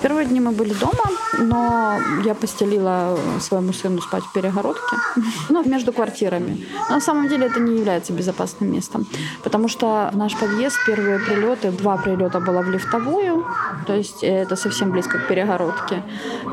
Первые 0.00 0.28
дни 0.28 0.38
мы 0.38 0.52
были 0.52 0.72
дома, 0.74 1.10
но 1.38 1.98
я 2.24 2.34
постелила 2.34 3.18
своему 3.40 3.72
сыну 3.72 4.00
спать 4.00 4.22
в 4.22 4.32
перегородке, 4.32 4.96
ну, 5.48 5.68
между 5.68 5.92
квартирами. 5.92 6.64
Но 6.88 6.94
на 6.94 7.00
самом 7.00 7.28
деле 7.28 7.46
это 7.46 7.58
не 7.58 7.78
является 7.78 8.12
безопасным 8.12 8.72
местом, 8.72 9.08
потому 9.42 9.66
что 9.66 10.08
в 10.12 10.16
наш 10.16 10.36
подъезд 10.36 10.76
первые 10.86 11.18
прилеты, 11.18 11.72
два 11.72 11.96
прилета 11.96 12.38
было 12.38 12.62
в 12.62 12.70
лифтовую, 12.70 13.44
то 13.88 13.92
есть 13.96 14.22
это 14.22 14.54
совсем 14.54 14.92
близко 14.92 15.18
к 15.18 15.26
перегородке. 15.26 16.04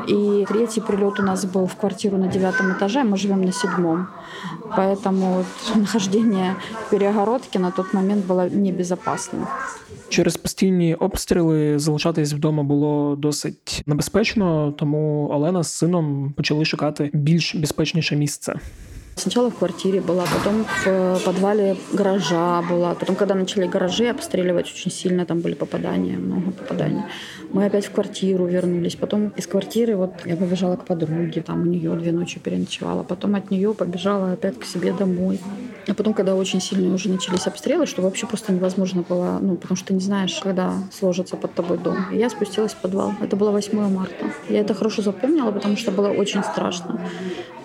И 0.08 0.44
третий 0.48 0.80
прилет 0.80 1.20
у 1.20 1.22
нас 1.22 1.44
был 1.44 1.68
в 1.68 1.76
квартиру 1.76 2.16
на 2.16 2.26
девятом 2.26 2.72
этаже, 2.72 3.04
мы 3.04 3.16
живем 3.16 3.42
на 3.42 3.52
седьмом. 3.52 4.08
Поэтому 4.76 5.34
вот 5.34 5.46
нахождение 5.76 6.56
в 6.86 6.90
перегородке 6.90 7.60
на 7.60 7.70
тот 7.70 7.92
момент 7.92 8.24
было 8.24 8.48
небезопасным. 8.48 9.46
Через 10.08 10.36
постійні 10.36 10.94
обстріли 10.94 11.78
залишатись 11.78 12.32
вдома 12.32 12.62
було 12.62 13.16
досить 13.16 13.82
небезпечно, 13.86 14.74
тому 14.78 15.28
Олена 15.32 15.62
з 15.62 15.72
сином 15.72 16.34
почали 16.36 16.64
шукати 16.64 17.10
більш 17.12 17.54
безпечніше 17.54 18.16
місце. 18.16 18.54
Сначала 19.18 19.50
в 19.50 19.56
квартире 19.56 20.02
была, 20.02 20.24
потом 20.24 20.66
в 20.84 21.24
подвале 21.24 21.76
гаража 21.94 22.60
была. 22.60 22.94
Потом, 22.94 23.16
когда 23.16 23.34
начали 23.34 23.66
гаражи 23.66 24.08
обстреливать 24.08 24.66
очень 24.66 24.90
сильно, 24.90 25.24
там 25.24 25.40
были 25.40 25.54
попадания, 25.54 26.18
много 26.18 26.50
попаданий. 26.50 27.00
Мы 27.50 27.64
опять 27.64 27.86
в 27.86 27.92
квартиру 27.92 28.44
вернулись. 28.44 28.94
Потом 28.94 29.28
из 29.28 29.46
квартиры 29.46 29.96
вот 29.96 30.12
я 30.26 30.36
побежала 30.36 30.76
к 30.76 30.84
подруге, 30.84 31.40
там 31.40 31.62
у 31.62 31.64
нее 31.64 31.94
две 31.94 32.12
ночи 32.12 32.38
переночевала. 32.38 33.04
Потом 33.04 33.34
от 33.36 33.50
нее 33.50 33.72
побежала 33.72 34.32
опять 34.32 34.58
к 34.60 34.66
себе 34.66 34.92
домой. 34.92 35.40
А 35.88 35.94
потом, 35.94 36.12
когда 36.12 36.34
очень 36.34 36.60
сильно 36.60 36.92
уже 36.94 37.08
начались 37.08 37.46
обстрелы, 37.46 37.86
что 37.86 38.02
вообще 38.02 38.26
просто 38.26 38.52
невозможно 38.52 39.02
было, 39.08 39.38
ну, 39.40 39.56
потому 39.56 39.76
что 39.76 39.88
ты 39.88 39.94
не 39.94 40.00
знаешь, 40.00 40.38
когда 40.42 40.74
сложится 40.92 41.36
под 41.36 41.54
тобой 41.54 41.78
дом. 41.78 41.96
Я 42.12 42.28
спустилась 42.28 42.72
в 42.72 42.76
подвал. 42.82 43.14
Это 43.22 43.34
было 43.36 43.50
8 43.50 43.88
марта. 43.88 44.26
Я 44.50 44.60
это 44.60 44.74
хорошо 44.74 45.00
запомнила, 45.00 45.52
потому 45.52 45.78
что 45.78 45.90
было 45.90 46.08
очень 46.08 46.42
страшно. 46.42 47.00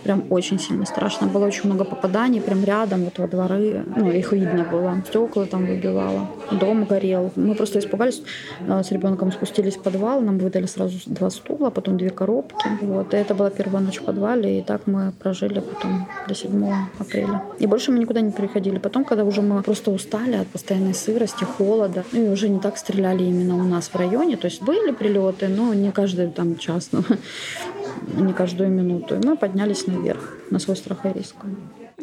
Прям 0.03 0.23
очень 0.29 0.59
сильно 0.59 0.85
страшно. 0.85 1.27
Было 1.27 1.45
очень 1.45 1.65
много 1.65 1.83
попаданий 1.83 2.41
прям 2.41 2.63
рядом, 2.63 3.05
вот 3.05 3.19
во 3.19 3.27
дворы. 3.27 3.83
Ну, 3.95 4.11
их 4.11 4.31
видно 4.33 4.63
было. 4.63 5.01
Стекла 5.07 5.45
там 5.45 5.65
выбивало. 5.65 6.27
Дом 6.51 6.85
горел. 6.85 7.31
Мы 7.35 7.55
просто 7.55 7.79
испугались. 7.79 8.23
Э, 8.67 8.81
с 8.83 8.91
ребенком 8.91 9.31
спустились 9.31 9.75
в 9.75 9.81
подвал. 9.81 10.21
Нам 10.21 10.37
выдали 10.37 10.65
сразу 10.65 10.97
два 11.05 11.29
стула, 11.29 11.69
потом 11.69 11.97
две 11.97 12.09
коробки. 12.09 12.67
Вот. 12.81 13.13
И 13.13 13.17
это 13.17 13.35
была 13.35 13.49
первая 13.49 13.83
ночь 13.83 13.99
в 13.99 14.03
подвале. 14.03 14.59
И 14.59 14.61
так 14.63 14.87
мы 14.87 15.11
прожили 15.11 15.59
потом 15.59 16.07
до 16.27 16.33
7 16.33 16.73
апреля. 16.99 17.43
И 17.59 17.67
больше 17.67 17.91
мы 17.91 17.99
никуда 17.99 18.21
не 18.21 18.31
приходили. 18.31 18.79
Потом, 18.79 19.05
когда 19.05 19.23
уже 19.23 19.41
мы 19.41 19.61
просто 19.61 19.91
устали 19.91 20.35
от 20.35 20.47
постоянной 20.47 20.93
сырости, 20.93 21.43
холода, 21.43 22.03
ну 22.11 22.25
и 22.25 22.29
уже 22.29 22.49
не 22.49 22.59
так 22.59 22.77
стреляли 22.77 23.23
именно 23.23 23.55
у 23.55 23.63
нас 23.63 23.89
в 23.89 23.95
районе. 23.95 24.37
То 24.37 24.45
есть 24.45 24.61
были 24.61 24.91
прилеты, 24.91 25.47
но 25.47 25.73
не 25.73 25.91
каждый 25.91 26.29
там 26.29 26.57
час. 26.57 26.89
Не 28.17 28.33
каждую 28.33 28.69
минуту. 28.69 29.15
И 29.15 29.25
мы 29.25 29.35
поднялись 29.37 29.87
наверх 29.87 30.37
на 30.49 30.59
свой 30.59 30.75
страх 30.75 31.05
и 31.05 31.09
риск. 31.09 31.35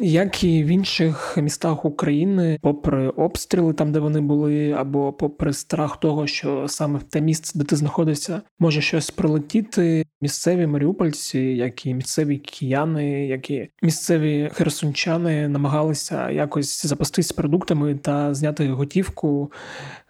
Як 0.01 0.43
і 0.43 0.63
в 0.63 0.67
інших 0.67 1.37
містах 1.37 1.85
України, 1.85 2.59
попри 2.61 3.09
обстріли, 3.09 3.73
там 3.73 3.91
де 3.91 3.99
вони 3.99 4.21
були, 4.21 4.71
або 4.71 5.13
попри 5.13 5.53
страх 5.53 5.99
того, 5.99 6.27
що 6.27 6.65
саме 6.67 6.99
в 6.99 7.03
те 7.03 7.21
місце, 7.21 7.59
де 7.59 7.65
ти 7.65 7.75
знаходишся, 7.75 8.41
може 8.59 8.81
щось 8.81 9.11
прилетіти. 9.11 10.05
Місцеві 10.21 10.67
маріупольці, 10.67 11.39
як 11.39 11.85
і 11.85 11.93
місцеві 11.93 12.37
кияни, 12.37 13.27
як 13.27 13.49
і 13.49 13.69
місцеві 13.81 14.49
херсончани 14.53 15.47
намагалися 15.47 16.31
якось 16.31 16.85
запастись 16.85 17.31
продуктами 17.31 17.95
та 17.95 18.33
зняти 18.33 18.69
готівку. 18.69 19.51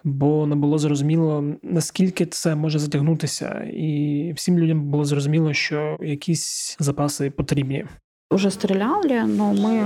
Бо 0.04 0.48
не 0.48 0.56
було 0.56 0.78
зрозуміло, 0.78 1.44
наскільки 1.64 2.26
це 2.26 2.56
може 2.56 2.80
затягнутися, 2.80 3.64
і 3.74 4.34
всім 4.36 4.60
людям 4.60 4.84
було 4.84 5.06
зрозуміло, 5.06 5.54
що 5.54 5.98
якісь 6.02 6.78
запаси 6.80 7.32
потрібні. 7.32 7.86
Уже 8.32 8.52
стреляли, 8.52 9.22
но 9.26 9.54
мы 9.54 9.84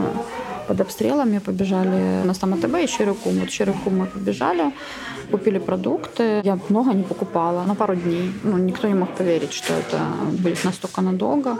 под 0.68 0.82
обстрелами 0.82 1.40
побежали. 1.40 2.24
У 2.24 2.28
нас 2.28 2.38
там 2.38 2.54
АТБ 2.54 2.76
и 2.84 2.88
Черекум. 2.88 3.40
Вот 3.40 3.50
Черекум 3.50 4.00
мы 4.00 4.06
побежали, 4.06 4.74
купили 5.32 5.60
продукты. 5.60 6.42
Я 6.44 6.60
много 6.70 6.92
не 6.94 7.04
покупала, 7.04 7.64
на 7.64 7.74
пару 7.74 7.96
дней. 7.96 8.34
Ну, 8.44 8.58
никто 8.58 8.90
не 8.90 8.96
мог 8.96 9.16
поверить, 9.16 9.54
что 9.54 9.74
это 9.74 9.98
будет 10.44 10.66
настолько 10.66 11.02
надолго. 11.02 11.58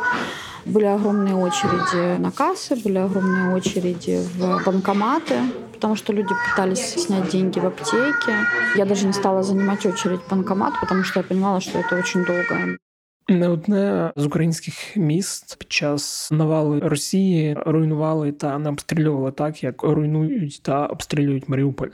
Были 0.66 0.86
огромные 0.86 1.36
очереди 1.36 2.20
на 2.20 2.32
кассы, 2.32 2.76
были 2.76 2.98
огромные 2.98 3.56
очереди 3.56 4.22
в 4.34 4.66
банкоматы, 4.66 5.36
потому 5.74 5.96
что 5.96 6.12
люди 6.12 6.34
пытались 6.50 6.96
снять 6.96 7.30
деньги 7.30 7.60
в 7.60 7.66
аптеке. 7.66 8.36
Я 8.76 8.86
даже 8.86 9.08
не 9.08 9.14
стала 9.14 9.42
занимать 9.42 9.86
очередь 9.86 10.20
в 10.20 10.30
банкомат, 10.30 10.74
потому 10.82 11.04
что 11.04 11.20
я 11.22 11.24
понимала, 11.24 11.62
что 11.62 11.80
это 11.80 11.96
очень 11.96 12.26
долго. 12.26 12.78
Не 13.28 13.48
одне 13.48 14.12
з 14.16 14.26
українських 14.26 14.98
міст 14.98 15.60
під 15.60 15.72
час 15.72 16.32
навали 16.32 16.80
Росії 16.80 17.58
руйнували 17.66 18.32
та 18.32 18.60
не 18.60 18.70
обстрілювали 18.70 19.32
так, 19.32 19.64
як 19.64 19.84
руйнують 19.84 20.62
та 20.64 20.86
обстрілюють 20.86 21.50
Маріуполь, 21.50 21.88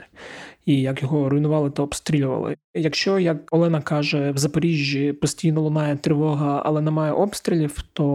і 0.66 0.80
як 0.80 1.02
його 1.02 1.28
руйнували 1.28 1.70
та 1.70 1.82
обстрілювали. 1.82 2.56
Якщо 2.74 3.18
як 3.18 3.54
Олена 3.54 3.80
каже, 3.80 4.30
в 4.30 4.38
Запоріжжі 4.38 5.12
постійно 5.12 5.60
лунає 5.60 5.96
тривога, 5.96 6.62
але 6.64 6.80
немає 6.80 7.12
обстрілів, 7.12 7.84
то 7.92 8.06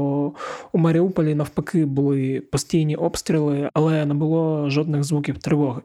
у 0.72 0.78
Маріуполі 0.78 1.36
навпаки 1.36 1.86
були 1.86 2.40
постійні 2.52 2.96
обстріли, 2.96 3.70
але 3.74 4.06
не 4.06 4.14
було 4.14 4.70
жодних 4.70 5.04
звуків 5.04 5.38
тривоги. 5.38 5.82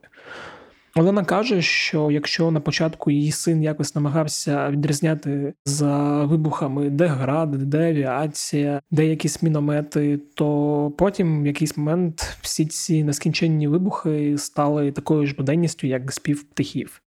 Олена 1.01 1.25
каже, 1.25 1.63
що 1.63 2.11
якщо 2.11 2.51
на 2.51 2.61
початку 2.61 3.11
її 3.11 3.33
син 3.33 3.63
якось 3.63 3.95
намагався 3.95 4.71
відрізняти 4.71 5.55
за 5.65 6.25
вибухами, 6.25 6.91
де 6.91 7.07
град, 7.07 7.51
де 7.51 7.89
авіація, 7.89 8.81
де 8.91 9.07
якісь 9.07 9.43
міномети, 9.43 10.21
то 10.35 10.93
потім 10.99 11.43
в 11.43 11.47
якийсь 11.47 11.77
момент 11.77 12.37
всі 12.41 12.67
ці 12.67 13.05
нескінченні 13.05 13.69
вибухи 13.69 14.39
стали 14.39 14.93
такою 14.93 15.27
ж 15.27 15.35
буденністю, 15.35 15.87
як 15.87 16.13
спів 16.13 16.45
птахів. 16.45 17.03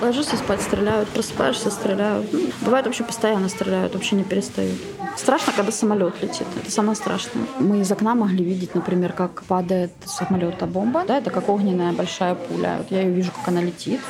Ложишься 0.00 0.36
спать, 0.36 0.60
стреляют, 0.60 1.08
просыпаешься, 1.08 1.70
стреляют. 1.70 2.32
Ну, 2.32 2.40
бывает 2.62 2.86
вообще 2.86 3.04
постоянно 3.04 3.48
стреляют, 3.48 3.94
вообще 3.94 4.16
не 4.16 4.24
перестают. 4.24 4.78
Страшно, 5.16 5.52
когда 5.52 5.70
самолет 5.70 6.20
летит. 6.20 6.46
Это 6.56 6.70
самое 6.70 6.96
страшное. 6.96 7.46
Мы 7.60 7.80
из 7.80 7.92
окна 7.92 8.14
могли 8.16 8.44
видеть, 8.44 8.74
например, 8.74 9.12
как 9.12 9.44
падает 9.44 9.92
с 10.04 10.16
самолета 10.16 10.66
бомба. 10.66 11.04
Да, 11.06 11.18
это 11.18 11.30
как 11.30 11.48
огненная 11.48 11.92
большая 11.92 12.34
пуля. 12.34 12.78
Вот 12.78 12.90
я 12.90 13.02
ее 13.02 13.12
вижу, 13.12 13.30
как 13.30 13.48
она 13.48 13.60
летит. 13.60 14.00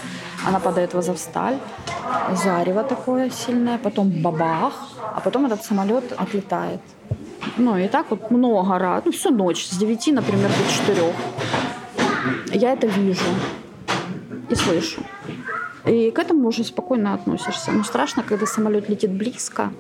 Она 0.47 0.61
падает 0.61 0.95
в 0.95 0.99
Азовсталь. 0.99 1.59
Зарево 2.43 2.83
такое 2.83 3.31
сильное. 3.31 3.77
Потом 3.77 4.11
бабах. 4.11 4.73
А 5.15 5.21
потом 5.21 5.45
этот 5.45 5.63
самолет 5.63 6.13
отлетает. 6.17 6.81
Ну, 7.59 7.77
и 7.77 7.89
так 7.89 8.07
вот 8.11 8.31
много 8.31 8.79
раз. 8.79 9.03
Ну, 9.05 9.13
всю 9.13 9.31
ночь. 9.31 9.67
С 9.67 9.77
9, 9.77 10.07
например, 10.15 10.49
до 10.49 10.73
4. 10.73 11.15
Я 12.55 12.73
это 12.73 12.87
вижу 12.87 13.21
и 14.49 14.55
слышу. 14.55 15.03
И 15.87 16.11
к 16.11 16.19
этому 16.19 16.49
уже 16.49 16.65
спокойно 16.65 17.15
относишься. 17.15 17.73
Но 17.73 17.85
страшно, 17.85 18.23
когда 18.23 18.47
самолет 18.47 18.89
летит 18.89 19.11
близко, 19.11 19.71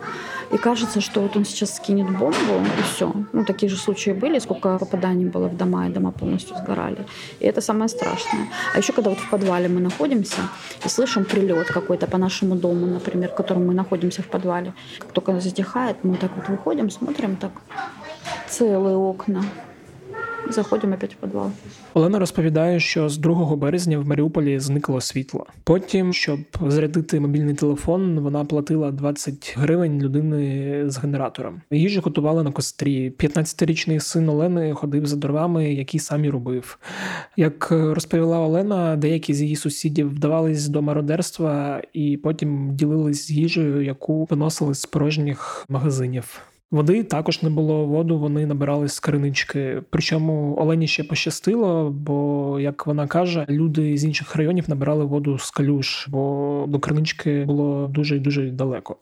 и 0.53 0.59
кажется, 0.59 1.01
что 1.01 1.21
вот 1.21 1.37
он 1.37 1.45
сейчас 1.45 1.77
скинет 1.77 2.07
бомбу, 2.07 2.61
и 2.79 2.83
все. 2.83 3.13
Ну, 3.33 3.45
такие 3.45 3.71
же 3.71 3.77
случаи 3.77 4.11
были, 4.11 4.39
сколько 4.39 4.79
попаданий 4.79 5.27
было 5.27 5.49
в 5.49 5.57
дома, 5.57 5.87
и 5.89 5.91
дома 5.91 6.11
полностью 6.11 6.57
сгорали. 6.57 7.07
И 7.41 7.47
это 7.47 7.61
самое 7.61 7.89
страшное. 7.89 8.49
А 8.75 8.79
еще, 8.79 8.93
когда 8.93 9.11
вот 9.11 9.19
в 9.19 9.31
подвале 9.31 9.69
мы 9.69 9.81
находимся 9.81 10.43
и 10.85 10.89
слышим 10.89 11.25
прилет 11.25 11.69
какой-то 11.69 12.07
по 12.07 12.19
нашему 12.19 12.55
дому, 12.55 12.87
например, 12.87 13.31
в 13.31 13.35
котором 13.35 13.67
мы 13.67 13.75
находимся 13.75 14.23
в 14.23 14.27
подвале, 14.27 14.75
как 14.99 15.13
только 15.13 15.41
затихает, 15.41 15.97
мы 16.05 16.17
так 16.17 16.31
вот 16.37 16.49
выходим, 16.49 16.91
смотрим 16.91 17.37
так 17.37 17.53
целые 18.49 18.97
окна, 18.97 19.43
заходимо 20.51 20.95
опять 20.95 21.15
в 21.15 21.17
підвал. 21.17 21.51
Олена 21.95 22.19
розповідає, 22.19 22.81
що 22.81 23.09
з 23.09 23.19
2 23.19 23.57
березня 23.57 23.99
в 23.99 24.07
Маріуполі 24.07 24.59
зникло 24.59 25.01
світло. 25.01 25.47
Потім, 25.65 26.13
щоб 26.13 26.39
зарядити 26.67 27.21
мобільний 27.21 27.55
телефон, 27.55 28.19
вона 28.19 28.45
платила 28.45 28.91
20 28.91 29.55
гривень 29.59 30.03
людини 30.03 30.83
з 30.91 30.99
генератором. 30.99 31.61
Їжу 31.71 32.01
готували 32.01 32.43
на 32.43 32.53
кострі. 32.53 33.11
15-річний 33.11 34.01
син 34.01 34.29
Олени 34.29 34.75
ходив 34.75 35.07
за 35.07 35.17
дровами, 35.17 35.75
які 35.75 35.99
самі 35.99 36.31
робив. 36.31 36.79
Як 37.37 37.71
розповіла 37.71 38.39
Олена, 38.39 38.97
деякі 38.97 39.35
з 39.35 39.43
її 39.43 39.57
сусідів 39.57 40.11
вдавались 40.11 40.69
до 40.69 40.83
мародерства 40.83 41.83
і 41.93 42.17
потім 42.17 42.75
ділились 42.75 43.27
з 43.27 43.31
їжею, 43.31 43.83
яку 43.83 44.25
виносили 44.31 44.75
з 44.75 44.87
порожніх 44.87 45.67
магазинів. 45.69 46.41
Води 46.75 47.02
також 47.02 47.43
не 47.43 47.50
було 47.50 47.87
воду, 47.87 48.19
вони 48.19 48.47
набирали 48.47 48.88
з 48.88 49.00
кринички. 49.00 49.83
Причому 49.90 50.57
Олені 50.59 50.87
ще 50.87 51.04
пощастило, 51.04 51.90
бо 51.90 52.57
як 52.61 52.87
вона 52.87 53.07
каже, 53.07 53.47
люди 53.49 53.97
з 53.97 54.04
інших 54.04 54.37
районів 54.37 54.64
набирали 54.69 55.04
воду 55.04 55.38
з 55.38 55.50
калюш, 55.50 56.09
бо 56.09 56.64
до 56.69 56.78
кринички 56.78 57.45
було 57.45 57.88
дуже 57.88 58.16
і 58.16 58.21
дуже 58.21 58.50
далеко. 58.50 58.97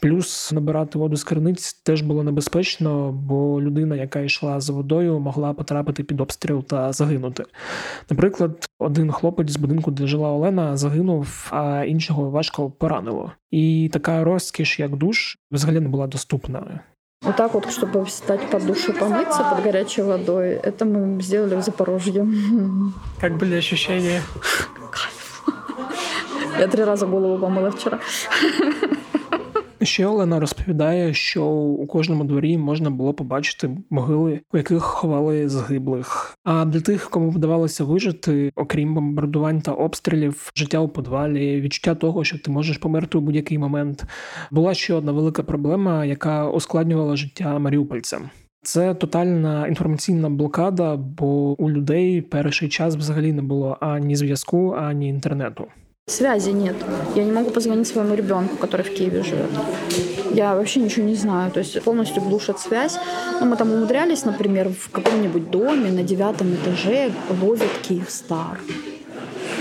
Плюс 0.00 0.52
набирати 0.52 0.98
воду 0.98 1.16
з 1.16 1.24
криниць 1.24 1.72
теж 1.72 2.02
було 2.02 2.22
небезпечно, 2.22 3.12
бо 3.12 3.62
людина, 3.62 3.96
яка 3.96 4.20
йшла 4.20 4.60
за 4.60 4.72
водою, 4.72 5.18
могла 5.18 5.52
потрапити 5.52 6.02
під 6.02 6.20
обстріл 6.20 6.64
та 6.64 6.92
загинути. 6.92 7.44
Наприклад, 8.10 8.68
один 8.78 9.10
хлопець 9.10 9.50
з 9.50 9.56
будинку, 9.56 9.90
де 9.90 10.06
жила 10.06 10.32
Олена, 10.32 10.76
загинув, 10.76 11.48
а 11.50 11.84
іншого 11.84 12.30
важко 12.30 12.70
поранило. 12.70 13.32
І 13.50 13.90
така 13.92 14.24
розкіш, 14.24 14.80
як 14.80 14.96
душ, 14.96 15.38
взагалі 15.50 15.80
не 15.80 15.88
була 15.88 16.06
доступна. 16.06 16.80
Вот 17.22 17.36
так 17.36 17.54
вот, 17.54 17.70
чтобы 17.70 18.04
встать 18.04 18.50
под 18.50 18.66
душ 18.66 18.88
и 18.88 18.92
помыться 18.92 19.44
под 19.44 19.62
горячей 19.62 20.02
водой, 20.02 20.50
это 20.50 20.84
мы 20.84 21.22
сделали 21.22 21.54
в 21.54 21.62
Запорожье. 21.62 22.26
Как 23.20 23.36
были 23.36 23.54
ощущения? 23.54 24.22
Я 26.58 26.66
три 26.68 26.84
раза 26.84 27.06
голову 27.06 27.38
помыла 27.38 27.70
вчера. 27.70 28.00
Ще 29.82 30.06
Олена 30.06 30.40
розповідає, 30.40 31.14
що 31.14 31.44
у 31.46 31.86
кожному 31.86 32.24
дворі 32.24 32.58
можна 32.58 32.90
було 32.90 33.14
побачити 33.14 33.70
могили, 33.90 34.40
у 34.52 34.56
яких 34.56 34.82
ховали 34.82 35.48
загиблих. 35.48 36.38
А 36.44 36.64
для 36.64 36.80
тих, 36.80 37.10
кому 37.10 37.30
вдавалося 37.30 37.84
вижити, 37.84 38.52
окрім 38.56 38.94
бомбардувань 38.94 39.60
та 39.60 39.72
обстрілів, 39.72 40.52
життя 40.56 40.78
у 40.78 40.88
подвалі, 40.88 41.60
відчуття 41.60 41.94
того, 41.94 42.24
що 42.24 42.38
ти 42.38 42.50
можеш 42.50 42.78
померти 42.78 43.18
у 43.18 43.20
будь-який 43.20 43.58
момент, 43.58 44.04
була 44.50 44.74
ще 44.74 44.94
одна 44.94 45.12
велика 45.12 45.42
проблема, 45.42 46.04
яка 46.04 46.50
ускладнювала 46.50 47.16
життя 47.16 47.58
маріупольцям. 47.58 48.30
Це 48.64 48.94
тотальна 48.94 49.66
інформаційна 49.66 50.30
блокада, 50.30 50.96
бо 50.96 51.62
у 51.62 51.70
людей 51.70 52.20
перший 52.20 52.68
час 52.68 52.96
взагалі 52.96 53.32
не 53.32 53.42
було 53.42 53.76
ані 53.80 54.16
зв'язку, 54.16 54.74
ані 54.78 55.08
інтернету. 55.08 55.66
Связи 56.08 56.50
нет. 56.50 56.74
Я 57.14 57.22
не 57.22 57.30
могу 57.30 57.50
позвонить 57.50 57.86
своему 57.86 58.14
ребенку, 58.14 58.56
который 58.56 58.82
в 58.82 58.92
Киеве 58.92 59.22
живет. 59.22 59.50
Я 60.32 60.56
вообще 60.56 60.80
ничего 60.80 61.06
не 61.06 61.14
знаю. 61.14 61.52
То 61.52 61.60
есть 61.60 61.80
полностью 61.82 62.22
глушат 62.22 62.58
связь. 62.58 62.98
Ну, 63.40 63.46
мы 63.46 63.56
там 63.56 63.70
умудрялись, 63.72 64.24
например, 64.24 64.68
в 64.68 64.90
каком-нибудь 64.90 65.50
доме 65.50 65.92
на 65.92 66.02
девятом 66.02 66.54
этаже 66.54 67.12
ловят 67.40 67.70
Киевстар. 67.82 68.58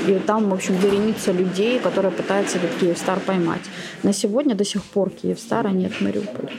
И 0.08 0.20
там, 0.26 0.50
в 0.50 0.54
общем, 0.54 0.76
вереница 0.78 1.32
людей, 1.32 1.80
которые 1.80 2.12
пытаются 2.12 2.58
этот 2.58 2.72
Киевстар 2.80 3.20
поймать. 3.20 3.62
На 4.02 4.12
сегодня 4.12 4.56
до 4.56 4.66
сих 4.66 4.84
пор 4.84 5.12
Киевстара 5.12 5.70
нет 5.70 5.94
в 5.94 6.02
Мариуполе. 6.02 6.50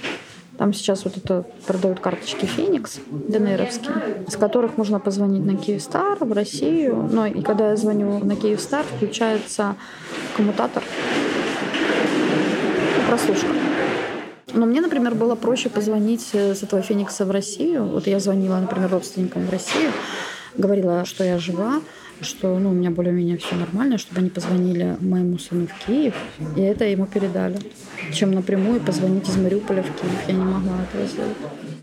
Там 0.58 0.72
сейчас 0.72 1.04
вот 1.04 1.16
это 1.16 1.46
продают 1.66 2.00
карточки 2.00 2.44
Феникс 2.44 3.00
ДНРовские, 3.10 4.26
с 4.28 4.36
которых 4.36 4.76
можно 4.76 5.00
позвонить 5.00 5.44
на 5.44 5.56
Киевстар 5.56 6.18
в 6.20 6.32
Россию. 6.32 7.08
Но 7.10 7.26
и 7.26 7.42
когда 7.42 7.70
я 7.70 7.76
звоню 7.76 8.18
на 8.22 8.36
Киевстар, 8.36 8.84
включается 8.84 9.76
коммутатор, 10.36 10.82
ну, 12.96 13.08
прослушка. 13.08 13.48
Но 14.52 14.66
мне, 14.66 14.82
например, 14.82 15.14
было 15.14 15.34
проще 15.34 15.70
позвонить 15.70 16.28
с 16.34 16.62
этого 16.62 16.82
Феникса 16.82 17.24
в 17.24 17.30
Россию. 17.30 17.86
Вот 17.86 18.06
я 18.06 18.20
звонила, 18.20 18.58
например, 18.58 18.90
родственникам 18.90 19.46
в 19.46 19.50
Россию, 19.50 19.90
говорила, 20.56 21.06
что 21.06 21.24
я 21.24 21.38
жива, 21.38 21.80
что 22.21 22.59
ну, 22.59 22.69
у 22.69 22.73
меня 22.73 22.89
более-менее 22.89 23.37
все 23.37 23.55
нормально, 23.55 23.97
чтобы 23.97 24.21
они 24.21 24.29
позвонили 24.29 24.95
моему 25.01 25.37
сыну 25.37 25.67
в 25.67 25.85
Киев, 25.85 26.15
и 26.55 26.61
это 26.61 26.85
ему 26.85 27.05
передали. 27.05 27.57
Чем 28.13 28.31
напрямую 28.31 28.79
позвонить 28.79 29.29
из 29.29 29.37
Маріуполя 29.37 29.81
в 29.81 30.01
Київ. 30.01 30.13
Я 30.27 30.33
не 30.33 30.43
могла 30.43 30.71
этого 30.71 31.07
сделать. 31.07 31.37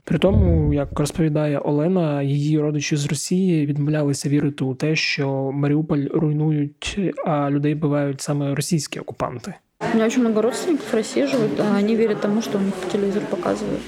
При 0.05 0.19
тому, 0.19 0.75
як 0.75 1.01
розповідає 1.01 1.59
Олена, 1.59 2.23
її 2.23 2.61
родичі 2.61 2.97
з 2.97 3.07
Росії 3.07 3.67
відмовлялися 3.67 4.29
вірити 4.29 4.65
у 4.65 4.75
те, 4.75 4.97
що 4.97 5.51
Маріуполь 5.53 6.05
руйнують, 6.15 6.99
а 7.27 7.51
людей 7.51 7.75
бувають 7.75 8.21
саме 8.21 8.55
російські 8.55 9.01
окупанти. 9.01 9.55
У 9.81 9.97
меня 9.97 10.07
очень 10.07 10.23
много 10.23 10.41
родственников 10.41 10.87
в 10.91 10.95
России 10.95 11.27
живут, 11.27 11.61
а 11.61 11.77
они 11.77 11.97
верят 11.97 12.21
тому, 12.21 12.43
что 12.43 12.59
у 12.59 12.61
них 12.61 12.75
по 12.75 12.91
телевизору 12.91 13.27
показывают. 13.27 13.81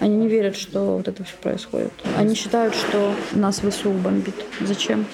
Они 0.00 0.16
не 0.16 0.28
верят, 0.28 0.56
что 0.56 0.96
вот 0.96 1.08
это 1.08 1.24
все 1.24 1.34
происходит. 1.42 1.92
Они 2.18 2.34
считают, 2.34 2.74
что 2.74 3.14
нас 3.32 3.60
ВСУ 3.60 3.90
бомбит. 3.90 4.34
Зачем? 4.60 5.06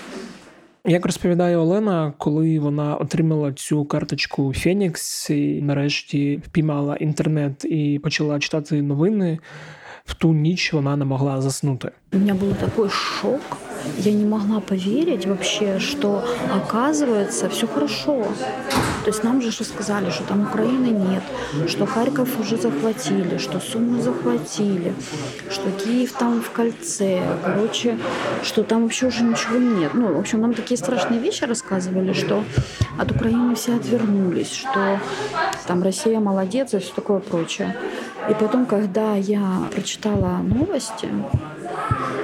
Як 0.88 1.06
розповідає 1.06 1.58
Олена, 1.58 2.14
коли 2.18 2.60
вона 2.60 2.96
отримала 2.96 3.54
цю 3.54 3.86
карточку 3.86 4.54
Фенікс 4.54 5.30
і 5.30 5.62
нарешті 5.62 6.38
впіймала 6.38 6.96
інтернет 6.96 7.66
і 7.66 8.00
почала 8.04 8.40
читати 8.40 8.82
новини, 8.82 9.40
в 10.05 10.15
ту 10.15 10.33
ніч 10.33 10.73
вона 10.73 10.97
не 10.97 11.05
могла 11.05 11.41
заснути. 11.41 11.91
У 12.13 12.19
меня 12.19 12.35
был 12.35 12.55
такой 12.55 12.89
шок. 12.89 13.41
Я 13.99 14.13
не 14.13 14.25
могла 14.25 14.61
поверить 14.61 15.27
вообще, 15.27 15.79
что 15.79 16.23
оказывается 16.57 17.49
все 17.49 17.67
хорошо. 17.67 18.27
То 19.05 19.11
есть 19.11 19.25
нам 19.25 19.41
же 19.41 19.51
что 19.51 19.65
сказали, 19.65 20.11
что 20.11 20.25
там 20.25 20.43
Украины 20.43 20.89
нет, 20.89 21.23
что 21.69 21.87
Харьков 21.87 22.41
уже 22.41 22.57
захватили, 22.57 23.39
что 23.39 23.61
Суму 23.61 24.03
захватили, 24.03 24.93
что 25.51 25.71
Киев 25.71 26.13
там 26.13 26.43
в 26.43 26.51
кольце, 26.51 27.23
короче, 27.45 27.99
что 28.43 28.63
там 28.63 28.83
вообще 28.83 29.07
уже 29.07 29.23
ничего 29.23 29.57
нет. 29.57 29.95
Ну, 29.95 30.15
в 30.15 30.19
общем, 30.19 30.41
нам 30.41 30.53
такие 30.53 30.77
страшные 30.77 31.21
вещи 31.21 31.45
рассказывали, 31.45 32.13
что 32.13 32.45
от 32.99 33.11
Украины 33.11 33.55
все 33.55 33.77
отвернулись, 33.77 34.53
что 34.53 35.01
там 35.67 35.83
Россия 35.83 36.21
молодец 36.21 36.75
и 36.75 36.79
все 36.79 36.93
такое 36.93 37.21
прочее. 37.21 37.77
И 38.30 38.34
потом, 38.34 38.66
когда 38.66 39.16
я 39.16 39.68
прочитала 39.72 40.38
новости, 40.38 41.10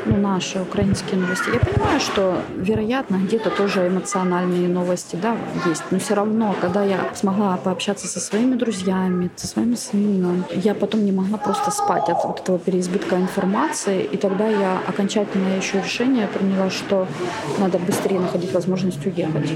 ну, 0.06 0.18
наши 0.18 0.60
украинские 0.60 1.20
новости. 1.20 1.50
Я 1.54 1.60
понимаю, 1.60 2.00
что, 2.00 2.42
вероятно, 2.56 3.18
где-то 3.18 3.50
тоже 3.52 3.88
эмоциональные 3.88 4.68
новости, 4.68 5.16
да, 5.22 5.36
есть. 5.66 5.84
Но 5.92 6.00
все 6.00 6.16
равно, 6.16 6.56
когда 6.60 6.84
я 6.84 7.12
смогла 7.14 7.58
пообщаться 7.58 8.08
со 8.08 8.20
своими 8.20 8.56
друзьями, 8.56 9.30
со 9.36 9.48
своим 9.48 9.76
сыном, 9.78 10.46
я 10.52 10.74
потом 10.74 11.06
не 11.06 11.12
могла 11.12 11.38
просто 11.38 11.72
спать 11.72 12.10
от 12.10 12.24
вот 12.24 12.40
этого 12.40 12.58
переизбытка 12.58 13.18
информации. 13.18 14.04
И 14.04 14.18
тогда 14.18 14.48
я 14.48 14.80
окончательно 14.88 15.56
еще 15.56 15.82
решение 15.82 16.28
приняла, 16.28 16.70
что 16.70 17.08
надо 17.60 17.78
быстрее 17.78 18.20
находить 18.20 18.54
возможность 18.54 19.06
уехать. 19.06 19.52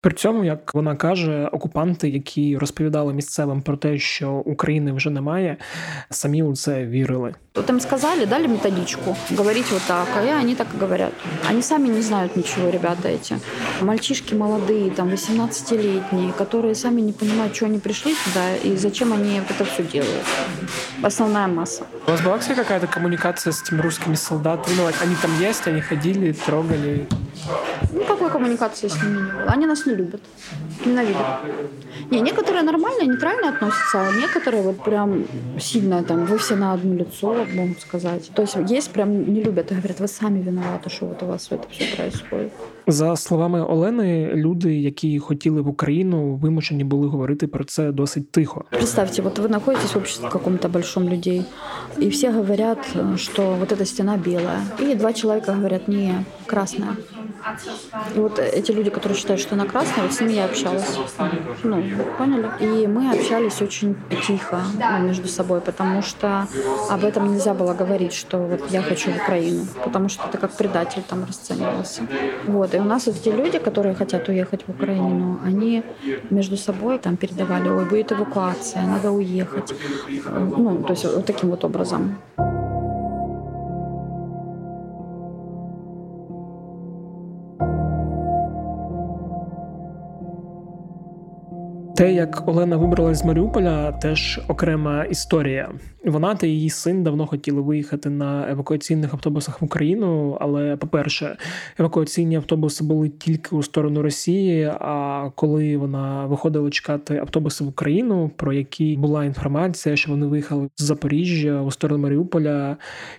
При 0.00 0.12
цьому, 0.12 0.44
як 0.44 0.74
вона 0.74 0.96
каже, 0.96 1.48
окупанти, 1.52 2.08
які 2.08 2.58
розповідали 2.58 3.12
місцевим 3.12 3.62
про 3.62 3.76
те, 3.76 3.98
що 3.98 4.30
України 4.32 4.92
вже 4.92 5.10
немає, 5.10 5.56
самі 6.10 6.42
у 6.42 6.56
це 6.56 6.86
вірили. 6.86 7.34
Вот 7.54 7.70
им 7.70 7.80
сказали, 7.80 8.26
дали 8.26 8.48
методичку, 8.48 9.16
говорить 9.36 9.70
вот 9.70 9.82
так, 9.86 10.08
а 10.16 10.40
они 10.40 10.54
так 10.54 10.66
и 10.74 10.78
говорят. 10.78 11.12
Они 11.50 11.62
сами 11.62 11.88
не 11.88 12.02
знают 12.02 12.36
ничего, 12.36 12.70
ребята 12.70 13.08
эти. 13.08 13.36
Мальчишки 13.82 14.34
молодые, 14.34 14.90
там, 14.90 15.10
18-летние, 15.10 16.32
которые 16.32 16.74
сами 16.74 17.02
не 17.02 17.12
понимают, 17.12 17.54
что 17.54 17.66
они 17.66 17.78
пришли 17.78 18.14
туда 18.24 18.56
и 18.64 18.76
зачем 18.76 19.12
они 19.12 19.40
вот 19.40 19.50
это 19.50 19.64
все 19.64 19.82
делают. 19.82 20.24
Основная 21.02 21.46
масса. 21.46 21.84
У 22.06 22.10
вас 22.10 22.22
была 22.22 22.32
вообще 22.32 22.54
какая-то 22.54 22.86
коммуникация 22.86 23.52
с 23.52 23.62
этими 23.62 23.82
русскими 23.82 24.14
солдатами? 24.14 24.74
Ну, 24.76 24.86
они 24.86 25.16
там 25.20 25.30
есть, 25.38 25.66
они 25.68 25.82
ходили, 25.82 26.32
трогали? 26.32 27.06
Ну, 28.26 28.26
какой 28.26 28.30
коммуникации 28.30 28.88
с 28.88 29.02
ними 29.02 29.16
не 29.16 29.32
было? 29.32 29.52
Они 29.54 29.66
нас 29.66 29.86
не 29.86 29.94
любят, 29.94 30.20
ненавидят. 30.84 31.26
Не, 32.10 32.20
некоторые 32.20 32.62
нормально, 32.62 33.04
нейтрально 33.04 33.50
относятся, 33.50 34.00
а 34.00 34.12
некоторые 34.12 34.62
вот 34.62 34.82
прям 34.84 35.24
сильно 35.60 36.02
там, 36.02 36.24
вы 36.24 36.36
все 36.38 36.56
на 36.56 36.72
одно 36.72 36.94
лицо, 36.94 37.46
могут 37.54 37.80
сказать. 37.80 38.30
То 38.34 38.42
есть 38.42 38.56
есть 38.68 38.90
прям 38.90 39.32
не 39.32 39.42
любят 39.42 39.70
и 39.70 39.74
говорят, 39.74 40.00
вы 40.00 40.08
сами 40.08 40.42
виноваты, 40.42 40.90
что 40.90 41.06
вот 41.06 41.22
у 41.22 41.26
вас 41.26 41.48
это 41.52 41.68
все 41.70 41.96
происходит. 41.96 42.52
За 42.86 43.16
словами 43.16 43.60
Олени, 43.60 44.32
люди, 44.34 44.74
які 44.74 45.18
хотіли 45.18 45.60
в 45.60 45.68
Україну, 45.68 46.34
вимушені 46.34 46.84
були 46.84 47.08
говорити 47.08 47.46
про 47.46 47.64
це 47.64 47.92
досить 47.92 48.30
тихо. 48.30 48.64
Представьте, 48.70 49.22
вот 49.22 49.38
вы 49.38 49.48
находитесь 49.48 49.94
в 49.94 49.98
обществе 49.98 50.28
каком-то 50.28 50.68
большом 50.68 51.08
людей, 51.08 51.44
и 51.98 52.08
все 52.08 52.32
говорят, 52.32 52.78
что 53.16 53.54
вот 53.60 53.72
эта 53.72 53.84
стена 53.84 54.16
белая. 54.16 54.60
И 54.80 54.94
два 54.94 55.12
человека 55.12 55.52
говорят, 55.52 55.88
не, 55.88 56.24
красная. 56.46 56.96
Вот 58.15 58.39
эти 58.39 58.71
люди, 58.71 58.89
которые 58.89 59.17
считают, 59.17 59.41
что 59.41 59.55
она 59.55 59.65
красная, 59.65 60.03
вот 60.03 60.13
с 60.13 60.21
ними 60.21 60.33
я 60.33 60.45
общалась. 60.45 60.97
Ну, 61.63 61.83
поняли? 62.17 62.49
И 62.59 62.87
мы 62.87 63.11
общались 63.11 63.61
очень 63.61 63.95
тихо 64.27 64.61
ну, 64.73 65.07
между 65.07 65.27
собой, 65.27 65.61
потому 65.61 66.01
что 66.01 66.47
об 66.89 67.03
этом 67.03 67.33
нельзя 67.33 67.53
было 67.53 67.73
говорить, 67.73 68.13
что 68.13 68.37
вот 68.37 68.71
я 68.71 68.81
хочу 68.81 69.11
в 69.11 69.15
Украину, 69.17 69.65
потому 69.83 70.09
что 70.09 70.27
это 70.27 70.37
как 70.37 70.51
предатель 70.51 71.03
там 71.07 71.25
расценивался. 71.25 72.01
Вот. 72.45 72.73
И 72.73 72.79
у 72.79 72.83
нас 72.83 73.05
вот 73.07 73.15
эти 73.15 73.29
люди, 73.29 73.59
которые 73.59 73.95
хотят 73.95 74.27
уехать 74.29 74.63
в 74.67 74.69
Украину, 74.69 75.39
они 75.43 75.83
между 76.29 76.57
собой 76.57 76.99
там 76.99 77.17
передавали, 77.17 77.69
ой, 77.69 77.85
будет 77.85 78.11
эвакуация, 78.11 78.81
надо 78.83 79.11
уехать. 79.11 79.73
Ну, 80.29 80.83
то 80.83 80.93
есть 80.93 81.05
вот 81.05 81.25
таким 81.25 81.49
вот 81.49 81.63
образом. 81.63 82.17
Те, 91.97 92.13
як 92.13 92.43
Олена 92.47 92.77
вибралась 92.77 93.19
з 93.19 93.25
Маріуполя, 93.25 93.91
теж 93.91 94.39
окрема 94.47 95.03
історія. 95.03 95.71
Вона 96.05 96.35
та 96.35 96.47
її 96.47 96.69
син 96.69 97.03
давно 97.03 97.27
хотіли 97.27 97.61
виїхати 97.61 98.09
на 98.09 98.51
евакуаційних 98.51 99.13
автобусах 99.13 99.61
в 99.61 99.65
Україну. 99.65 100.37
Але, 100.41 100.75
по-перше, 100.75 101.37
евакуаційні 101.79 102.35
автобуси 102.35 102.83
були 102.83 103.09
тільки 103.09 103.55
у 103.55 103.63
сторону 103.63 104.01
Росії. 104.01 104.71
А 104.79 105.29
коли 105.35 105.77
вона 105.77 106.25
виходила 106.25 106.69
чекати 106.69 107.17
автобуси 107.17 107.63
в 107.63 107.67
Україну, 107.67 108.31
про 108.35 108.53
які 108.53 108.97
була 108.97 109.25
інформація, 109.25 109.95
що 109.95 110.11
вони 110.11 110.25
виїхали 110.25 110.69
з 110.75 110.83
Запоріжжя 110.83 111.61
у 111.61 111.71
сторону 111.71 112.03
Маріуполя, 112.03 112.77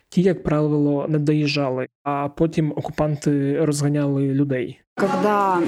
ті, 0.09 0.23
як 0.23 0.43
правило, 0.43 1.07
не 1.09 1.19
доїжджали. 1.19 1.87
А 2.03 2.29
потім 2.29 2.73
окупанти 2.77 3.65
розганяли 3.65 4.35
людей. 4.35 4.81
Когда 4.98 5.60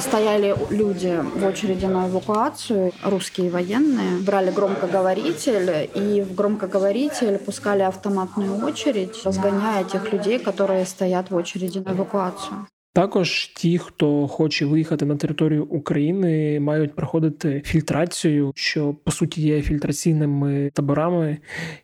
стояли 0.00 0.54
люди 0.70 1.18
в 1.34 1.46
очереди 1.46 1.86
на 1.86 2.08
эвакуацию, 2.08 2.92
русские 3.02 3.50
военные 3.50 4.18
брали 4.20 4.50
громкоговоритель 4.50 5.88
и 5.94 6.20
в 6.20 6.34
громкоговоритель 6.34 7.38
пускали 7.38 7.82
автоматную 7.82 8.64
очередь, 8.64 9.24
разгоняя 9.24 9.82
тех 9.84 10.12
людей, 10.12 10.38
которые 10.38 10.84
стоят 10.84 11.30
в 11.30 11.36
очереди 11.36 11.78
на 11.78 11.92
эвакуацию. 11.92 12.66
Також 12.92 13.46
ті, 13.46 13.78
хто 13.78 14.28
хоче 14.28 14.66
виїхати 14.66 15.04
на 15.04 15.16
територію 15.16 15.64
України, 15.64 16.60
мають 16.60 16.94
проходити 16.94 17.62
фільтрацію, 17.64 18.52
що 18.54 18.94
по 19.04 19.10
суті 19.10 19.42
є 19.42 19.62
фільтраційними 19.62 20.70
таборами, 20.74 21.38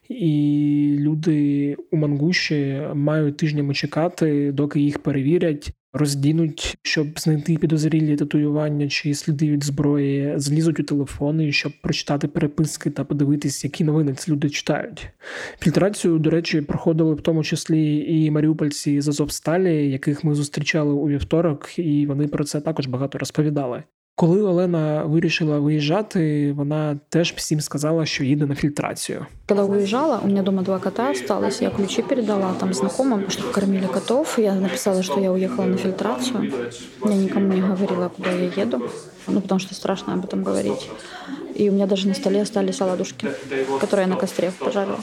і 0.08 0.96
люди 0.98 1.76
у 1.90 1.96
Мангуші 1.96 2.82
мають 2.94 3.37
тижнями 3.37 3.74
чекати, 3.74 4.52
доки 4.52 4.80
їх 4.80 4.98
перевірять 4.98 5.72
роздінуть, 5.97 6.77
щоб 6.81 7.19
знайти 7.19 7.57
підозрілі 7.57 8.15
татуювання 8.15 8.88
чи 8.88 9.13
сліди 9.13 9.49
від 9.49 9.63
зброї, 9.63 10.33
злізуть 10.36 10.79
у 10.79 10.83
телефони, 10.83 11.51
щоб 11.51 11.71
прочитати 11.81 12.27
переписки 12.27 12.89
та 12.89 13.03
подивитись, 13.03 13.63
які 13.63 13.83
новини 13.83 14.13
ці 14.13 14.31
люди 14.31 14.49
читають. 14.49 15.10
Фільтрацію, 15.60 16.19
до 16.19 16.29
речі, 16.29 16.62
проходили 16.62 17.13
в 17.13 17.21
тому 17.21 17.43
числі 17.43 18.05
і 18.07 18.31
маріупольці 18.31 19.01
з 19.01 19.07
Азовсталі, 19.07 19.89
яких 19.91 20.23
ми 20.23 20.36
зустрічали 20.36 20.93
у 20.93 21.07
вівторок, 21.07 21.79
і 21.79 22.05
вони 22.05 22.27
про 22.27 22.43
це 22.43 22.62
також 22.62 22.88
багато 22.88 23.17
розповідали. 23.17 23.83
Коли 24.16 24.42
Олена 24.42 25.04
вирішила 25.04 25.58
виїжджати, 25.58 26.52
вона 26.52 26.98
теж 27.08 27.32
всім 27.37 27.61
сказала, 27.61 28.06
що 28.06 28.24
їде 28.24 28.46
на 28.46 28.54
фільтрацію. 28.54 29.26
Когда 29.48 29.64
уезжала, 29.64 30.20
у 30.24 30.26
меня 30.26 30.42
дома 30.42 30.62
два 30.62 30.78
кота 30.78 31.11
осталось, 31.11 31.62
я 31.62 31.70
ключи 31.70 32.02
передала 32.02 32.54
там 32.61 32.72
знакомым, 32.74 33.28
чтобы 33.28 33.52
кормили 33.52 33.87
котов. 33.87 34.38
Я 34.38 34.54
написала, 34.54 35.02
что 35.02 35.20
я 35.20 35.32
уехала 35.32 35.66
на 35.66 35.76
фильтрацию. 35.76 36.52
Я 37.04 37.14
никому 37.14 37.54
не 37.54 37.61
говорила, 37.61 38.08
куда 38.08 38.30
я 38.30 38.62
еду, 38.62 38.82
ну, 39.28 39.40
потому 39.40 39.61
что 39.61 39.74
страшно 39.74 40.14
об 40.14 40.24
этом 40.24 40.44
говорить. 40.44 40.90
И 41.54 41.70
у 41.70 41.72
меня 41.72 41.87
даже 41.87 42.08
на 42.08 42.14
столе 42.14 42.42
остались 42.42 42.80
оладушки, 42.80 43.28
которые 43.80 44.06
я 44.06 44.14
на 44.14 44.16
костре 44.16 44.52
пожарила. 44.58 44.98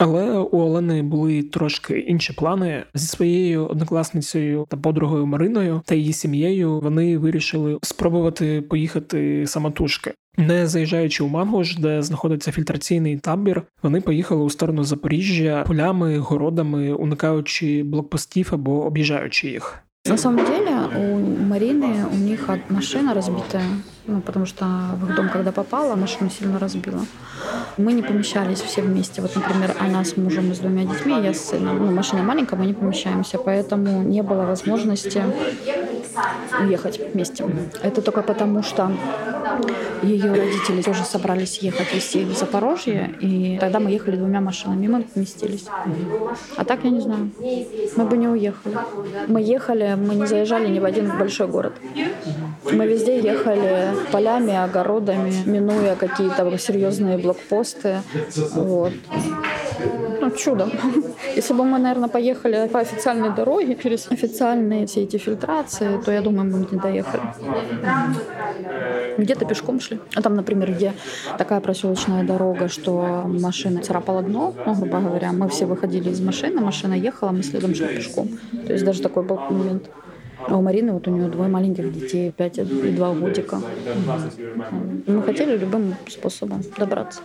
Але 0.00 0.38
у 0.38 0.58
Олени 0.58 1.02
були 1.02 1.42
трошки 1.42 1.98
інші 1.98 2.32
плани 2.32 2.84
зі 2.94 3.06
своєю 3.06 3.66
однокласницею 3.66 4.66
та 4.68 4.76
подругою 4.76 5.26
Мариною 5.26 5.82
та 5.84 5.94
її 5.94 6.12
сім'єю. 6.12 6.80
Вони 6.80 7.18
вирішили 7.18 7.78
спробувати 7.82 8.62
поїхати 8.62 9.46
самотужки. 9.46 10.12
Не 10.36 10.66
заїжджаючи 10.66 11.24
у 11.24 11.28
Мангуш, 11.28 11.76
де 11.76 12.02
знаходиться 12.02 12.52
фільтраційний 12.52 13.18
табір, 13.18 13.62
вони 13.82 14.00
поїхали 14.00 14.42
у 14.42 14.50
сторону 14.50 14.84
Запоріжжя 14.84 15.64
полями, 15.66 16.18
городами, 16.18 16.92
уникаючи 16.92 17.82
блокпостів 17.82 18.48
або 18.52 18.84
об'їжджаючи 18.84 19.48
їх. 19.48 19.82
На 20.06 20.16
самом 20.16 20.46
деле 20.46 20.72
у 20.96 21.18
Марины 21.44 22.06
у 22.10 22.14
них 22.14 22.48
машина 22.70 23.12
разбитая, 23.12 23.66
ну, 24.06 24.22
потому 24.22 24.46
что 24.46 24.64
в 24.94 25.08
их 25.08 25.14
дом, 25.14 25.28
когда 25.28 25.52
попала, 25.52 25.94
машину 25.94 26.30
сильно 26.30 26.58
разбила. 26.58 27.04
Мы 27.76 27.92
не 27.92 28.02
помещались 28.02 28.60
все 28.62 28.80
вместе. 28.80 29.20
Вот, 29.20 29.36
например, 29.36 29.76
она 29.78 30.02
с 30.02 30.16
мужем 30.16 30.50
и 30.50 30.54
с 30.54 30.58
двумя 30.60 30.84
детьми, 30.84 31.20
я 31.22 31.34
с 31.34 31.50
сыном. 31.50 31.84
Ну, 31.84 31.92
машина 31.92 32.22
маленькая, 32.22 32.56
мы 32.56 32.64
не 32.64 32.72
помещаемся, 32.72 33.36
поэтому 33.36 34.02
не 34.02 34.22
было 34.22 34.46
возможности 34.46 35.22
уехать 36.58 36.98
вместе. 37.12 37.44
Это 37.82 38.00
только 38.00 38.22
потому, 38.22 38.62
что 38.62 38.90
ее 40.02 40.32
родители 40.32 40.82
тоже 40.82 41.04
собрались 41.04 41.58
ехать 41.58 41.92
везти 41.94 42.24
в 42.24 42.36
Запорожье, 42.36 43.14
и 43.20 43.58
тогда 43.58 43.80
мы 43.80 43.90
ехали 43.90 44.16
двумя 44.16 44.40
машинами, 44.40 44.84
и 44.84 44.88
мы 44.88 45.02
поместились. 45.02 45.66
А 46.56 46.64
так 46.64 46.84
я 46.84 46.90
не 46.90 47.00
знаю. 47.00 47.30
Мы 47.96 48.04
бы 48.04 48.16
не 48.16 48.28
уехали. 48.28 48.76
Мы 49.28 49.42
ехали, 49.42 49.96
мы 49.96 50.14
не 50.14 50.26
заезжали 50.26 50.68
ни 50.68 50.78
в 50.78 50.84
один 50.84 51.18
большой 51.18 51.48
город. 51.48 51.74
Мы 52.64 52.86
везде 52.86 53.20
ехали 53.20 53.94
полями, 54.12 54.54
огородами, 54.54 55.34
минуя 55.46 55.96
какие-то 55.96 56.56
серьезные 56.58 57.18
блокпосты. 57.18 58.02
Вот. 58.54 58.92
Ну, 60.30 60.36
чудо. 60.36 60.68
Если 61.36 61.54
бы 61.54 61.64
мы, 61.64 61.78
наверное, 61.78 62.08
поехали 62.08 62.68
по 62.68 62.80
официальной 62.80 63.34
дороге 63.34 63.76
через 63.82 64.10
официальные 64.10 64.86
все 64.86 65.02
эти 65.02 65.18
фильтрации, 65.18 66.00
то, 66.04 66.12
я 66.12 66.20
думаю, 66.20 66.50
мы 66.50 66.64
бы 66.64 66.68
не 66.70 66.80
доехали. 66.80 67.22
Где-то 69.18 69.44
пешком 69.44 69.80
шли. 69.80 69.98
А 70.14 70.22
там, 70.22 70.34
например, 70.34 70.72
где 70.72 70.92
такая 71.38 71.60
проселочная 71.60 72.24
дорога, 72.24 72.68
что 72.68 73.24
машина 73.26 73.82
царапала 73.82 74.22
дно, 74.22 74.54
ну, 74.66 74.74
грубо 74.74 75.00
говоря, 75.00 75.32
мы 75.32 75.48
все 75.48 75.66
выходили 75.66 76.10
из 76.10 76.20
машины, 76.20 76.60
машина 76.60 76.94
ехала, 76.94 77.30
мы 77.30 77.42
следом 77.42 77.74
шли 77.74 77.88
пешком. 77.88 78.28
То 78.66 78.72
есть 78.72 78.84
даже 78.84 79.02
такой 79.02 79.22
был 79.22 79.38
момент. 79.50 79.90
А 80.48 80.56
у 80.56 80.62
Марины 80.62 80.92
вот 80.92 81.06
у 81.06 81.10
нее 81.10 81.28
двое 81.28 81.50
маленьких 81.50 81.92
детей, 81.92 82.32
пять 82.32 82.58
и 82.58 82.62
два 82.62 83.12
годика. 83.12 83.60
Мы 85.06 85.22
хотели 85.22 85.58
любым 85.58 85.94
способом 86.08 86.62
добраться. 86.78 87.20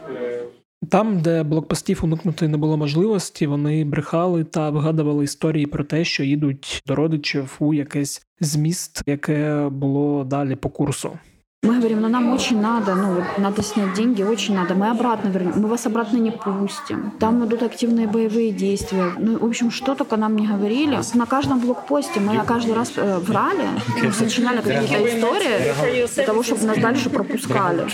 Там, 0.89 1.21
де 1.21 1.43
блокпостів 1.43 1.99
уникнути 2.03 2.47
не 2.47 2.57
було 2.57 2.77
можливості, 2.77 3.47
вони 3.47 3.85
брехали 3.85 4.43
та 4.43 4.69
вигадували 4.69 5.23
історії 5.23 5.65
про 5.65 5.83
те, 5.83 6.05
що 6.05 6.23
їдуть 6.23 6.83
до 6.85 6.95
родичів 6.95 7.55
у 7.59 7.73
якесь 7.73 8.27
зміст, 8.39 9.01
яке 9.05 9.69
було 9.69 10.23
далі 10.23 10.55
по 10.55 10.69
курсу. 10.69 11.17
Мы 11.65 11.79
говорим, 11.79 12.01
ну 12.01 12.09
нам 12.09 12.31
очень 12.31 12.61
надо, 12.61 12.93
ну 12.93 13.23
надо 13.39 13.63
снять 13.63 13.95
деньги, 13.95 14.21
очень 14.21 14.53
надо. 14.53 14.75
Мы 14.75 14.87
обратно 14.87 15.29
вернем, 15.29 15.53
мы 15.55 15.67
вас 15.67 15.87
обратно 15.87 16.17
не 16.17 16.29
пустим. 16.29 17.11
Там 17.19 17.43
идут 17.43 17.63
активные 17.63 18.07
боевые 18.07 18.51
действия. 18.51 19.13
Ну, 19.17 19.39
в 19.39 19.45
общем, 19.45 19.71
что 19.71 19.95
только 19.95 20.15
нам 20.15 20.35
не 20.35 20.47
говорили. 20.47 20.99
На 21.15 21.25
каждом 21.25 21.59
блокпосте 21.59 22.19
мы 22.19 22.39
каждый 22.45 22.75
раз 22.75 22.91
э, 22.97 23.17
врали, 23.17 23.67
ну, 24.03 24.11
сочиняли 24.11 24.61
какие-то 24.61 25.07
истории 25.07 26.07
для 26.15 26.23
того, 26.23 26.43
чтобы 26.43 26.65
нас 26.65 26.77
дальше 26.77 27.09
пропускали. 27.09 27.87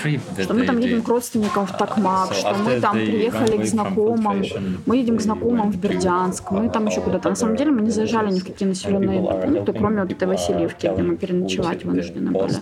Что 0.43 0.53
мы 0.53 0.65
там 0.65 0.77
едем 0.79 1.01
к 1.01 1.07
родственникам 1.07 1.65
в 1.65 1.77
Токмак, 1.77 2.33
что 2.33 2.53
мы 2.55 2.81
там 2.81 2.95
приехали 2.95 3.57
к 3.57 3.65
знакомым, 3.65 4.43
мы 4.85 4.97
едем 4.97 5.17
к 5.17 5.21
знакомым 5.21 5.71
в 5.71 5.77
Бердянск, 5.77 6.51
мы 6.51 6.69
там 6.69 6.87
еще 6.87 6.99
куда-то. 6.99 7.29
На 7.29 7.35
самом 7.35 7.55
деле 7.55 7.71
мы 7.71 7.81
не 7.81 7.91
заезжали 7.91 8.33
ни 8.33 8.39
в 8.39 8.45
какие 8.45 8.67
населенные 8.67 9.21
пункты, 9.21 9.71
кроме 9.71 10.01
вот 10.01 10.11
этой 10.11 10.27
Васильевки, 10.27 10.87
где 10.93 11.03
мы 11.03 11.15
переночевать 11.15 11.85
вынуждены 11.85 12.31
были. 12.31 12.55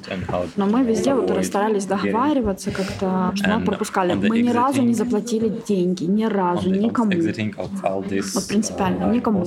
Но 0.55 0.67
мы 0.67 0.83
везде 0.89 1.13
вот 1.13 1.45
старались 1.45 1.85
договариваться 1.85 2.71
как-то, 2.71 3.31
что 3.35 3.49
нас 3.49 3.63
пропускали. 3.63 4.13
Мы 4.13 4.41
ни 4.41 4.49
разу 4.49 4.81
не 4.81 4.93
заплатили 4.93 5.49
деньги, 5.67 6.03
ни 6.05 6.25
разу, 6.25 6.69
никому. 6.69 7.11
Вот 7.11 8.47
принципиально, 8.47 9.11
никому. 9.13 9.45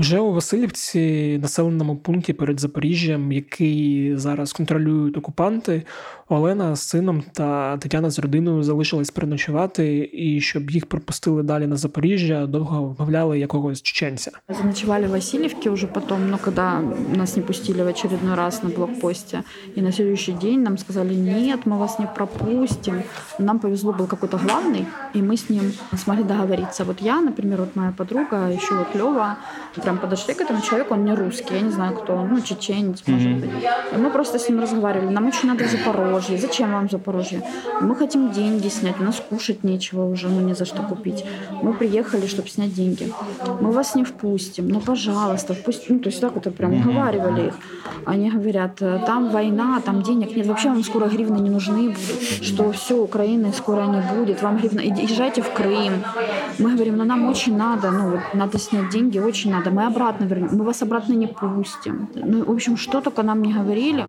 Вже 0.00 0.18
у 0.18 0.32
Васильівці, 0.32 1.38
населеному 1.42 1.96
пункті 1.96 2.32
перед 2.32 2.60
Запоріжжям, 2.60 3.32
який 3.32 4.16
зараз 4.16 4.52
контролюють 4.52 5.16
окупанти, 5.16 5.82
Олена 6.28 6.76
з 6.76 6.82
сином 6.82 7.22
та 7.32 7.76
Тетяна 7.76 8.10
з 8.10 8.18
родиною 8.18 8.62
залишились 8.62 9.10
переночувати, 9.10 10.10
і 10.12 10.40
щоб 10.40 10.70
їх 10.70 10.86
пропустили 10.86 11.42
далі 11.42 11.66
на 11.66 11.76
Запоріжжя, 11.76 12.46
довго 12.46 12.82
вмовляли 12.82 13.38
якогось 13.38 13.82
чеченця. 13.82 14.30
Заночевали 14.48 15.06
в 15.06 15.10
Васильевке 15.10 15.70
уже 15.70 15.86
потом, 15.86 16.30
но 16.30 16.38
когда 16.38 16.82
нас 17.16 17.36
не 17.36 17.42
пустили 17.42 17.82
в 17.82 17.86
очередной 17.86 18.34
раз 18.34 18.62
на 18.62 18.70
блокпосте, 18.70 19.42
и 19.76 19.82
на 19.82 19.92
следующий 19.92 20.32
день 20.32 20.62
нам 20.62 20.78
сказали, 20.78 21.14
нет, 21.14 21.60
мы 21.66 21.78
вас 21.78 21.98
не 21.98 22.06
пропустим. 22.14 23.02
Нам 23.38 23.58
повезло, 23.58 23.92
был 23.92 24.06
какой-то 24.06 24.38
главный, 24.38 24.84
и 25.14 25.22
мы 25.22 25.36
с 25.36 25.48
ним 25.48 25.72
смогли 25.96 26.24
договориться. 26.24 26.84
Вот 26.84 27.00
я, 27.00 27.20
например, 27.20 27.60
вот 27.60 27.76
моя 27.76 27.92
подруга, 27.92 28.50
еще 28.50 28.74
вот 28.74 28.94
Лева, 28.94 29.38
прям 29.91 30.01
подошли 30.01 30.33
к 30.33 30.41
этому 30.41 30.61
человеку, 30.61 30.93
он 30.93 31.05
не 31.05 31.13
русский, 31.13 31.53
я 31.53 31.61
не 31.61 31.71
знаю 31.71 31.95
кто 31.95 32.13
он, 32.13 32.29
ну, 32.29 32.41
чеченец, 32.41 33.03
может 33.07 33.27
mm-hmm. 33.27 33.39
быть. 33.39 33.49
И 33.93 33.97
мы 33.97 34.09
просто 34.09 34.39
с 34.39 34.49
ним 34.49 34.61
разговаривали, 34.61 35.13
нам 35.13 35.27
очень 35.27 35.49
надо 35.49 35.65
Запорожье, 35.67 36.37
зачем 36.37 36.71
вам 36.71 36.89
Запорожье? 36.89 37.41
Мы 37.81 37.95
хотим 37.95 38.31
деньги 38.31 38.69
снять, 38.69 38.99
у 38.99 39.03
нас 39.03 39.21
кушать 39.29 39.63
нечего 39.63 40.05
уже, 40.05 40.29
ну, 40.29 40.41
не 40.41 40.55
за 40.55 40.65
что 40.65 40.83
купить. 40.83 41.25
Мы 41.63 41.73
приехали, 41.73 42.27
чтобы 42.27 42.47
снять 42.47 42.73
деньги. 42.73 43.11
Мы 43.61 43.71
вас 43.71 43.95
не 43.95 44.03
впустим, 44.03 44.69
ну, 44.69 44.79
пожалуйста, 44.79 45.53
впустим. 45.53 45.95
Ну, 45.95 45.99
то 45.99 46.09
есть 46.09 46.21
так 46.21 46.33
вот 46.35 46.55
прям 46.55 46.73
уговаривали 46.73 47.47
их. 47.47 47.53
Они 48.05 48.31
говорят, 48.31 48.75
там 49.05 49.29
война, 49.29 49.81
там 49.85 50.01
денег 50.01 50.35
нет, 50.35 50.47
вообще 50.47 50.69
вам 50.69 50.83
скоро 50.83 51.07
гривны 51.07 51.39
не 51.39 51.49
нужны 51.49 51.89
будут, 51.89 52.43
что 52.43 52.71
все, 52.71 52.95
Украины 52.95 53.51
скоро 53.53 53.85
не 53.85 54.01
будет, 54.01 54.41
вам 54.41 54.57
гривна, 54.57 54.81
езжайте 54.81 55.41
в 55.41 55.51
Крым. 55.53 56.03
Мы 56.59 56.75
говорим, 56.75 56.97
ну, 56.97 57.03
нам 57.03 57.29
очень 57.29 57.57
надо, 57.57 57.91
ну, 57.91 58.11
вот, 58.11 58.21
надо 58.33 58.57
снять 58.59 58.89
деньги, 58.89 59.19
очень 59.19 59.51
надо, 59.51 59.70
это, 59.71 59.75
мы 59.75 59.85
обратно 59.85 60.25
вернем, 60.25 60.49
мы 60.53 60.65
вас 60.65 60.81
обратно 60.81 61.13
не 61.13 61.27
пустим. 61.27 62.09
Ну, 62.15 62.45
в 62.45 62.51
общем, 62.51 62.77
что 62.77 63.01
только 63.01 63.23
нам 63.23 63.41
не 63.41 63.53
говорили. 63.53 64.05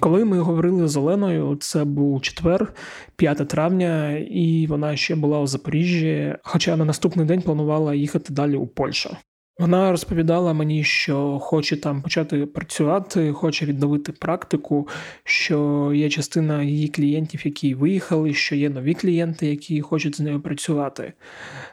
Коли 0.00 0.24
ми 0.24 0.38
говорили 0.38 0.88
з 0.88 0.96
Оленою, 0.96 1.56
це 1.56 1.84
був 1.84 2.22
четвер, 2.22 2.72
5 3.16 3.48
травня, 3.48 4.12
і 4.12 4.66
вона 4.66 4.96
ще 4.96 5.14
була 5.14 5.40
у 5.40 5.46
Запоріжжі, 5.46 6.36
хоча 6.42 6.76
на 6.76 6.84
наступний 6.84 7.26
день 7.26 7.42
планувала 7.42 7.94
їхати 7.94 8.32
далі 8.32 8.56
у 8.56 8.66
Польщу. 8.66 9.16
Вона 9.58 9.90
розповідала 9.90 10.52
мені, 10.52 10.84
що 10.84 11.38
хоче 11.38 11.76
там 11.76 12.02
почати 12.02 12.46
працювати, 12.46 13.32
хоче 13.32 13.66
відновити 13.66 14.12
практику, 14.12 14.88
що 15.24 15.90
є 15.94 16.08
частина 16.08 16.62
її 16.62 16.88
клієнтів, 16.88 17.40
які 17.44 17.74
виїхали, 17.74 18.34
що 18.34 18.54
є 18.54 18.70
нові 18.70 18.94
клієнти, 18.94 19.46
які 19.46 19.80
хочуть 19.80 20.16
з 20.16 20.20
нею 20.20 20.40
працювати. 20.40 21.12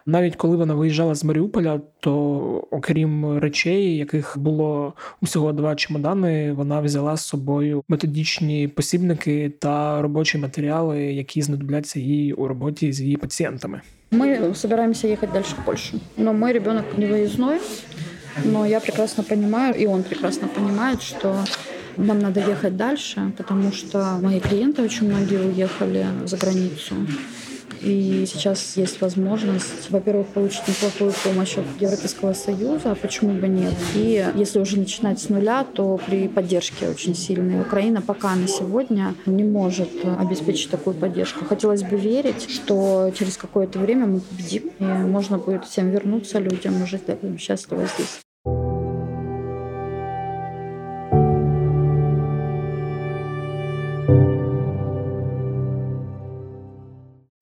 Навіть 0.05 0.35
коли 0.35 0.57
вона 0.57 0.73
виїжджала 0.73 1.15
з 1.15 1.23
Маріуполя, 1.23 1.81
то 1.99 2.13
окрім 2.71 3.37
речей, 3.37 3.97
яких 3.97 4.37
було 4.37 4.93
усього 5.21 5.53
два 5.53 5.75
чемодани, 5.75 6.53
вона 6.53 6.81
взяла 6.81 7.17
з 7.17 7.25
собою 7.25 7.83
методичні 7.87 8.67
посібники 8.67 9.49
та 9.59 10.01
робочі 10.01 10.37
матеріали, 10.37 10.99
які 11.03 11.41
знадобляться 11.41 11.99
їй 11.99 12.33
у 12.33 12.47
роботі 12.47 12.93
з 12.93 13.01
її 13.01 13.17
пацієнтами. 13.17 13.81
Мы 14.13 14.53
собираемся 14.55 15.07
ехать 15.07 15.33
дальше 15.33 15.55
в 15.55 15.65
Польшу. 15.65 15.99
Но 16.17 16.33
мой 16.33 16.53
ребенок 16.53 16.97
не 16.97 17.07
выездной, 17.07 17.59
но 18.45 18.63
я 18.63 18.79
прекрасно 18.79 19.23
понимаю, 19.23 19.75
и 19.75 19.87
он 19.87 20.03
прекрасно 20.03 20.47
понимает, 20.47 21.01
что 21.01 21.35
нам 21.97 22.19
надо 22.19 22.39
ехать 22.39 22.77
дальше, 22.77 23.31
потому 23.37 23.71
что 23.71 24.19
мои 24.21 24.39
клиенты 24.39 24.83
очень 24.83 25.07
многие 25.07 25.39
уехали 25.39 26.05
за 26.25 26.37
границу. 26.37 26.95
И 27.83 28.25
сейчас 28.25 28.77
есть 28.77 29.01
возможность, 29.01 29.89
во-первых, 29.89 30.27
получить 30.27 30.67
неплохую 30.67 31.13
помощь 31.23 31.57
от 31.57 31.65
Европейского 31.81 32.33
Союза, 32.33 32.91
а 32.91 32.95
почему 32.95 33.33
бы 33.33 33.47
нет? 33.47 33.73
И 33.93 34.25
если 34.35 34.59
уже 34.59 34.77
начинать 34.77 35.19
с 35.19 35.29
нуля, 35.29 35.65
то 35.65 35.99
при 36.05 36.27
поддержке 36.27 36.87
очень 36.87 37.13
сильной. 37.13 37.61
Украина 37.61 38.01
пока 38.01 38.35
на 38.35 38.47
сегодня 38.47 39.15
не 39.25 39.43
может 39.43 39.89
обеспечить 40.19 40.71
такую 40.71 40.95
поддержку. 40.95 41.45
Хотелось 41.45 41.83
бы 41.83 41.97
верить, 41.97 42.49
что 42.49 43.11
через 43.17 43.37
какое-то 43.37 43.79
время 43.79 44.05
мы 44.05 44.21
победим, 44.21 44.71
и 44.79 44.83
можно 44.83 45.37
будет 45.37 45.65
всем 45.65 45.89
вернуться 45.91 46.39
людям 46.39 46.85
жить 46.87 47.03
счастливо 47.37 47.85
здесь. 47.95 48.23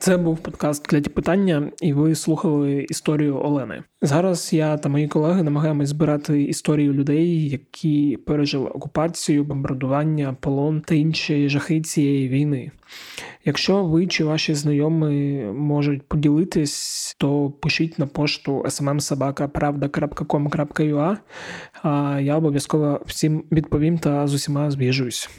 Це 0.01 0.17
був 0.17 0.39
подкаст 0.39 0.87
«Кляті 0.87 1.09
питання, 1.09 1.71
і 1.81 1.93
ви 1.93 2.15
слухали 2.15 2.85
історію 2.89 3.37
Олени. 3.37 3.83
Зараз 4.01 4.53
я 4.53 4.77
та 4.77 4.89
мої 4.89 5.07
колеги 5.07 5.43
намагаємось 5.43 5.89
збирати 5.89 6.43
історію 6.43 6.93
людей, 6.93 7.49
які 7.49 8.17
пережили 8.25 8.69
окупацію, 8.69 9.43
бомбардування, 9.43 10.35
полон 10.39 10.81
та 10.81 10.95
інші 10.95 11.49
жахи 11.49 11.81
цієї 11.81 12.29
війни. 12.29 12.71
Якщо 13.45 13.83
ви 13.83 14.07
чи 14.07 14.23
ваші 14.23 14.53
знайомі 14.53 15.43
можуть 15.43 16.07
поділитись, 16.07 17.15
то 17.19 17.49
пишіть 17.49 17.99
на 17.99 18.07
пошту 18.07 18.63
smmsobaka.pravda.com.ua, 18.65 21.17
я 22.21 22.37
обов'язково 22.37 23.01
всім 23.05 23.43
відповім 23.51 23.97
та 23.97 24.27
з 24.27 24.33
усіма 24.33 24.71
зв'яжусь. 24.71 25.29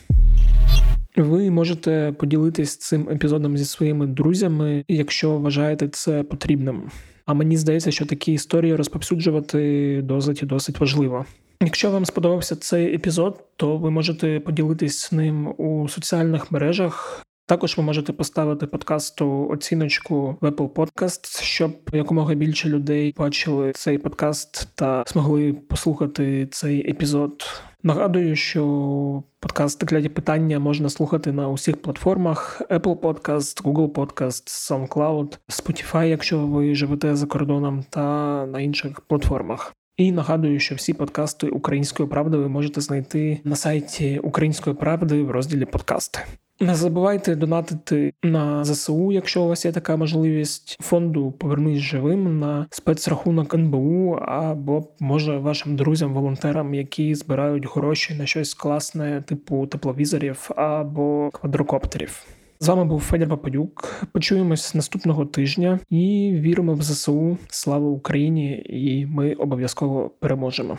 Ви 1.16 1.50
можете 1.50 2.14
поділитись 2.18 2.76
цим 2.76 3.08
епізодом 3.08 3.58
зі 3.58 3.64
своїми 3.64 4.06
друзями, 4.06 4.84
якщо 4.88 5.38
вважаєте 5.38 5.88
це 5.88 6.22
потрібним. 6.22 6.90
А 7.26 7.34
мені 7.34 7.56
здається, 7.56 7.90
що 7.90 8.06
такі 8.06 8.32
історії 8.32 8.74
розповсюджувати 8.74 10.00
досить 10.04 10.42
і 10.42 10.46
досить 10.46 10.80
важливо. 10.80 11.24
Якщо 11.62 11.90
вам 11.90 12.04
сподобався 12.04 12.56
цей 12.56 12.94
епізод, 12.94 13.44
то 13.56 13.76
ви 13.76 13.90
можете 13.90 14.40
поділитись 14.40 15.12
ним 15.12 15.54
у 15.58 15.88
соціальних 15.88 16.52
мережах. 16.52 17.22
Також 17.46 17.76
ви 17.76 17.82
можете 17.82 18.12
поставити 18.12 18.66
подкасту 18.66 19.48
оціночку 19.50 20.36
в 20.40 20.46
Apple 20.46 20.68
Podcast, 20.68 21.42
щоб 21.42 21.76
якомога 21.92 22.34
більше 22.34 22.68
людей 22.68 23.14
бачили 23.18 23.72
цей 23.72 23.98
подкаст 23.98 24.68
та 24.74 25.04
змогли 25.06 25.52
послухати 25.52 26.48
цей 26.50 26.90
епізод. 26.90 27.44
Нагадую, 27.84 28.36
що 28.36 29.22
подкаст 29.40 29.84
«Кляді 29.84 30.08
питання 30.08 30.58
можна 30.58 30.88
слухати 30.88 31.32
на 31.32 31.48
усіх 31.48 31.82
платформах: 31.82 32.62
Apple 32.70 32.96
Podcast, 32.96 33.62
Google 33.62 33.88
Podcast, 33.88 34.46
SoundCloud, 34.46 35.38
Spotify, 35.48 36.04
якщо 36.04 36.46
ви 36.46 36.74
живете 36.74 37.16
за 37.16 37.26
кордоном, 37.26 37.84
та 37.90 38.46
на 38.46 38.60
інших 38.60 39.00
платформах. 39.00 39.74
І 39.96 40.12
нагадую, 40.12 40.60
що 40.60 40.74
всі 40.74 40.92
подкасти 40.92 41.48
Української 41.48 42.08
правди 42.08 42.36
ви 42.36 42.48
можете 42.48 42.80
знайти 42.80 43.40
на 43.44 43.56
сайті 43.56 44.18
Української 44.18 44.76
правди 44.76 45.22
в 45.22 45.30
розділі 45.30 45.64
подкасти. 45.64 46.18
Не 46.62 46.74
забувайте 46.74 47.36
донатити 47.36 48.12
на 48.22 48.64
ЗСУ, 48.64 49.12
якщо 49.12 49.42
у 49.42 49.48
вас 49.48 49.64
є 49.64 49.72
така 49.72 49.96
можливість 49.96 50.76
фонду 50.80 51.32
Повернись 51.32 51.78
живим 51.78 52.38
на 52.38 52.66
спецрахунок 52.70 53.54
НБУ 53.54 54.12
або 54.12 54.88
може 55.00 55.38
вашим 55.38 55.76
друзям-волонтерам, 55.76 56.74
які 56.74 57.14
збирають 57.14 57.66
гроші 57.74 58.14
на 58.14 58.26
щось 58.26 58.54
класне, 58.54 59.22
типу 59.26 59.66
тепловізорів 59.66 60.50
або 60.56 61.30
квадрокоптерів. 61.32 62.24
З 62.60 62.68
вами 62.68 62.84
був 62.84 63.00
Федір 63.00 63.28
Пападюк. 63.28 64.06
Почуємось 64.12 64.74
наступного 64.74 65.26
тижня 65.26 65.80
і 65.90 66.32
віримо 66.34 66.74
в 66.74 66.82
ЗСУ. 66.82 67.38
Слава 67.48 67.88
Україні! 67.88 68.62
І 68.66 69.06
ми 69.06 69.32
обов'язково 69.32 70.10
переможемо. 70.20 70.78